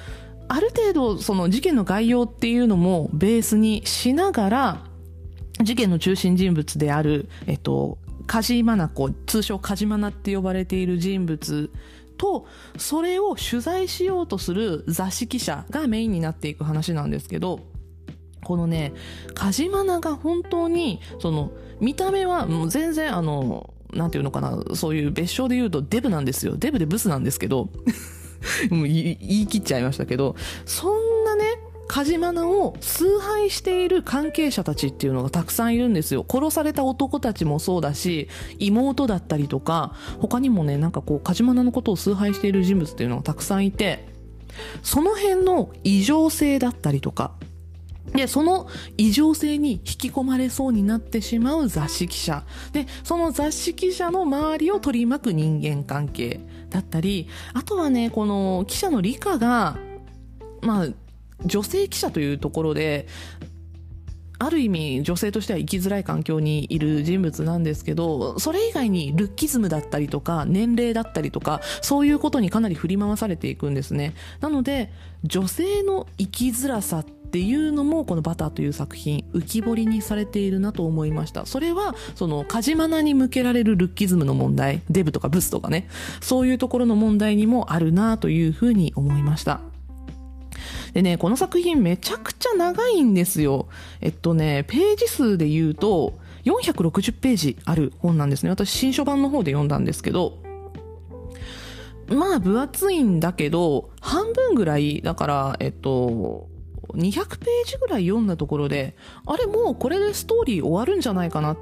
[0.48, 4.84] ある程度その事件の概要っていうのもベースにしながら、
[5.62, 11.70] 事件の中心人物である、えっと、梶井真奈子、通称梶真奈って呼ばれている人物
[12.18, 12.46] と、
[12.76, 17.60] それを取材しようとする雑誌記者がメインになっていく話なんですけど、
[18.44, 18.92] このね、
[19.34, 26.56] カジマナが本当に、その、見た目はもう全然あの、なんていうのかな、そういう別称で言うとデブなんですよ。
[26.56, 27.70] デブでブスなんですけど、
[28.70, 30.36] もう言い切っちゃいましたけど、
[30.66, 31.44] そんなね、
[31.86, 36.24] カジマナを崇拝している関係者たちっていうのがたくさんいるんですよ。
[36.28, 38.28] 殺された男たちもそうだし、
[38.58, 44.08] 妹だったりとか、他にもね、なんかこう、カジマナのことを崇拝している人物っていうのがたくさんいて、
[44.82, 47.32] その辺の異常性だったりとか、
[48.14, 52.44] で、その異常性に引き込まれそうになってしまう雑誌記者。
[52.72, 56.40] で、その雑誌記者の周りを取り巻く人間関係
[56.70, 59.76] だったり、あとはね、この記者の理科が、
[60.62, 60.88] まあ、
[61.44, 63.08] 女性記者というところで、
[64.38, 74.14] ある意味女性としては生きづらい環境にいる人物なんですけど、それ以外にルッキズムだったりとか、年齢だったりとか、そういうことにかなり振り回されていくんですね。
[74.40, 74.92] なので、
[75.24, 81.46] 女性の生きづらさってっていうのも、このバターという作品、浮き彫りにされているなと思いました。
[81.46, 85.88] それは、その、カジマナに向けられるルッキズムの問題、デブとかブスとかね、
[86.20, 89.62] そういうところの問題にもあるなというふうに思いました。
[90.92, 93.66] でね、この作品めちゃくちゃ長いんですよ。
[94.00, 98.50] えっとね、ページ数で言うと、460ページある本なんですね。
[98.50, 100.38] 私、新書版の方で読んだんですけど、
[102.06, 106.53] まあ、分厚いんだけど、半分ぐらい、だから、えっと、
[106.94, 111.58] 200ページぐらい読んだところで、あれもうこれでストーリー終わるんじゃないかなっ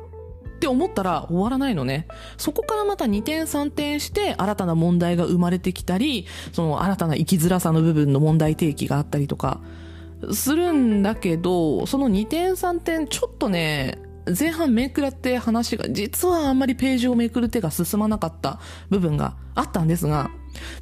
[0.61, 2.07] て思ったら終わらないのね。
[2.37, 9.61] そこからまた2点3点して新たな問題が生まれてきたり、その新たな生きづらさの部分の問題提起があったりとか、
[10.33, 13.99] するんだけど、その2点3点ちょっとね、
[14.39, 20.31] 前半めくらって話が、実はあんまりページをめくる手が進まなかった部分があったんですが、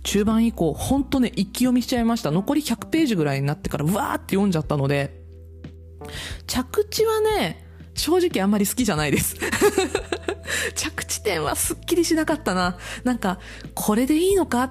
[0.03, 2.31] 中盤以降、ほんとね、一気読みしちゃいました。
[2.31, 5.21] 残り100ページぐらいになってから、わーって読んじゃったので、
[6.47, 9.37] 着地はね、正直あんまり好きじゃないです。
[10.75, 12.79] 着地点はすっきりしなかったな。
[13.05, 13.39] なんか、
[13.75, 14.71] これでいいのかっ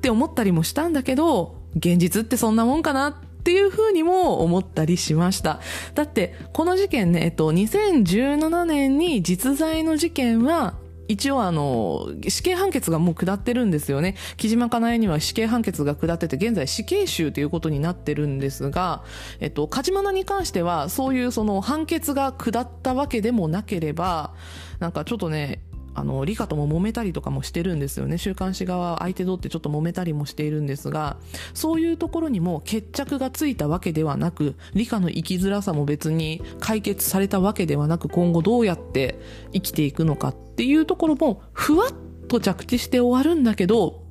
[0.00, 5.60] て思ったりもしたんだけど、現実ってそんなもんかなっていうふうにも思ったりしました。
[5.94, 10.74] だって、この事件ね、えっと、2017年に実在の事件は、
[11.08, 14.16] 一応あの、死刑判決がもう下ってるんですよね。
[14.36, 19.04] 木島かなえには死刑判決が下ってて、現在死刑囚ということになってるんですが、
[19.40, 24.34] えっと、カジマナに関しては、そういうその判決が下ったわけでもなければ、
[24.78, 25.60] なんかちょっとね、
[25.96, 28.18] あの、理科とも揉めたりとかもしてるんですよね。
[28.18, 31.16] 週刊誌側相手取ってちょっと揉めたりもしているんですが、
[31.54, 39.18] そういうところにも決着がついたわけではなく、理科の生きづらさも別に解決されたわけではなく、今後どうやって
[39.54, 44.02] 生きていくのかっていうところも、ふわっと着地して終わるんだけど、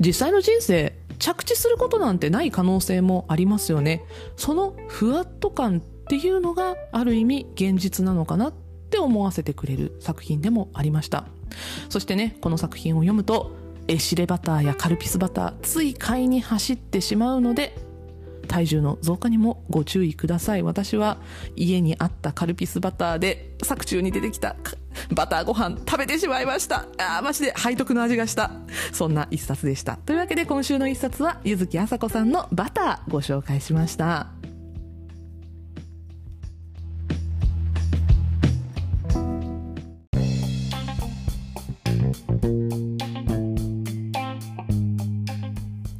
[0.00, 4.02] 実際の人生、着地することなんてない可能性もありますよね。
[4.36, 11.24] そのふわっと感っていうのがある意味現実なのかなってって思わせてくれる作品でもありました。
[11.88, 13.52] そしてねこの作品を読むと
[13.88, 17.76] エシレバターやカルピスバターつい買いに走ってしまうので
[18.48, 20.62] 体重の増加にもご注意ください。
[20.62, 21.18] 私は
[21.56, 24.56] 家にあったカルピスバターで作中に出てきた
[25.10, 26.86] バターご飯食べてしまいました。
[26.98, 28.52] あーマジで背徳の味がした。
[28.92, 29.96] そんな一冊でした。
[29.96, 34.28] というわけで今週の一冊は柚木あさこさんのバターご紹介しました。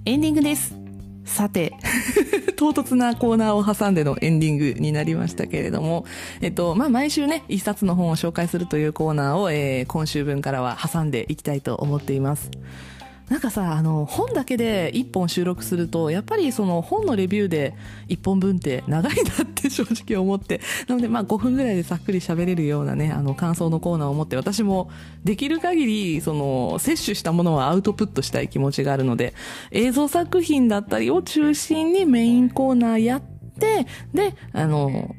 [0.05, 0.74] エンディングです。
[1.24, 1.72] さて、
[2.57, 6.05] 唐突なコーナーを挟んでのエンディングになりましたけれども、
[6.41, 12.51] えっと、まあ、毎週ね、一冊の本を紹介するというコーナーを、えー、今週分からは挟んでいきたいと思っています。
[13.28, 17.74] なんかさ、あの、本だけで一本収録すると、やっぱりその本のレビューで
[18.06, 24.90] 一本分って長いなって正直思って、なのでまあ5分ぐらいでさっくり喋れるようなね、あの感想のコーナーを持って、私も
[25.24, 29.34] できる限り、その、摂取したものはアウトプットしたい気持ちがあるので、
[29.72, 33.22] 映像作品だったりを中心にメインコーナーやっ
[33.58, 35.16] て、で、あの、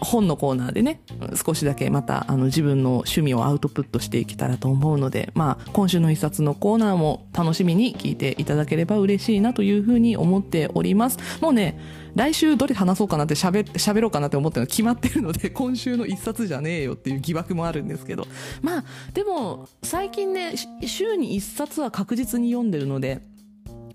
[0.00, 1.00] 本のコーナーでね、
[1.34, 11.18] 少しだけまたあの自分の趣味をアウトプットしていけたらと思うので、まあ今週の一冊のコーナーも楽しみに聞いていただければ嬉しいなというふうに思っております。
[11.40, 11.78] もうね、
[12.14, 18.26] 来週どれ話そうかなって喋、喋ろうかなって思ってるの決まってるので、今週の一冊じゃねえよっていう疑惑もあるんですけど。
[18.62, 20.54] まあ、でも最近ね、
[20.86, 23.20] 週に一冊は確実に読んでるので、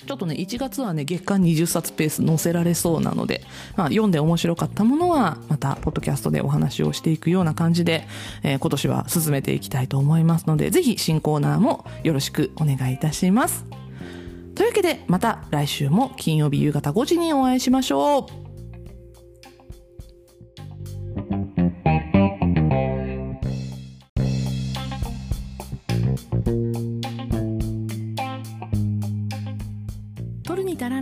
[0.06, 3.44] ちょっとね、1月はね、月間20冊ペース載せられそうなので、
[3.76, 8.08] まあ、読んで面白かったものは、また、ポッドキャストでお話をしていくような感じで、
[8.44, 13.66] えー、今年は進めていきたいと思いますので、ぜひ新コーナーもよろしくお願いいたします。
[14.56, 18.41] というわけで、また来週も金曜日夕方5時にお会いしましょう。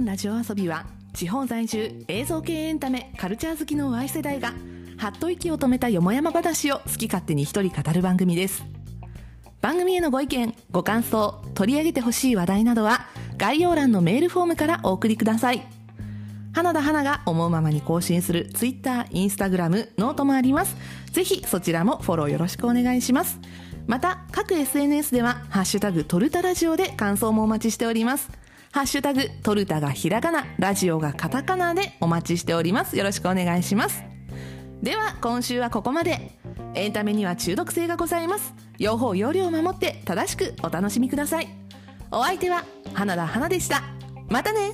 [0.10, 4.54] ラジオ遊びは地方在住映像系エンタメカルチャー好きの Y 世代が
[4.98, 8.64] はっと息を止めたよもやま話を好き勝手に一人語る番組です。
[9.62, 13.06] 番組へのご意見ご感想取り上げてほしい話題などは
[13.38, 15.62] 概要欄のメールフォームからお送りください。
[16.54, 20.76] 花田花が思うままに更新する Twitter、Instagram、 note もあります。
[21.12, 23.40] ぜひそちらもフォローよろしくお願いします。
[23.86, 28.49] また各 SNS では「ハッシュタグトルタラジオ」で感想もお待ちしております。
[28.72, 32.98] ハッシュタグ、トルタがひらがな、ラジオがカタカナでお待ちしております。
[32.98, 34.04] よろしくお願いします。
[34.84, 36.38] では、今週はここまで。
[36.76, 38.54] エンタメには中毒性がございます。
[38.78, 41.50] 用法用量を守って正しくお楽しみください。
[42.12, 42.64] お相手は、
[42.94, 43.82] 花田花でした。
[44.30, 44.74] またね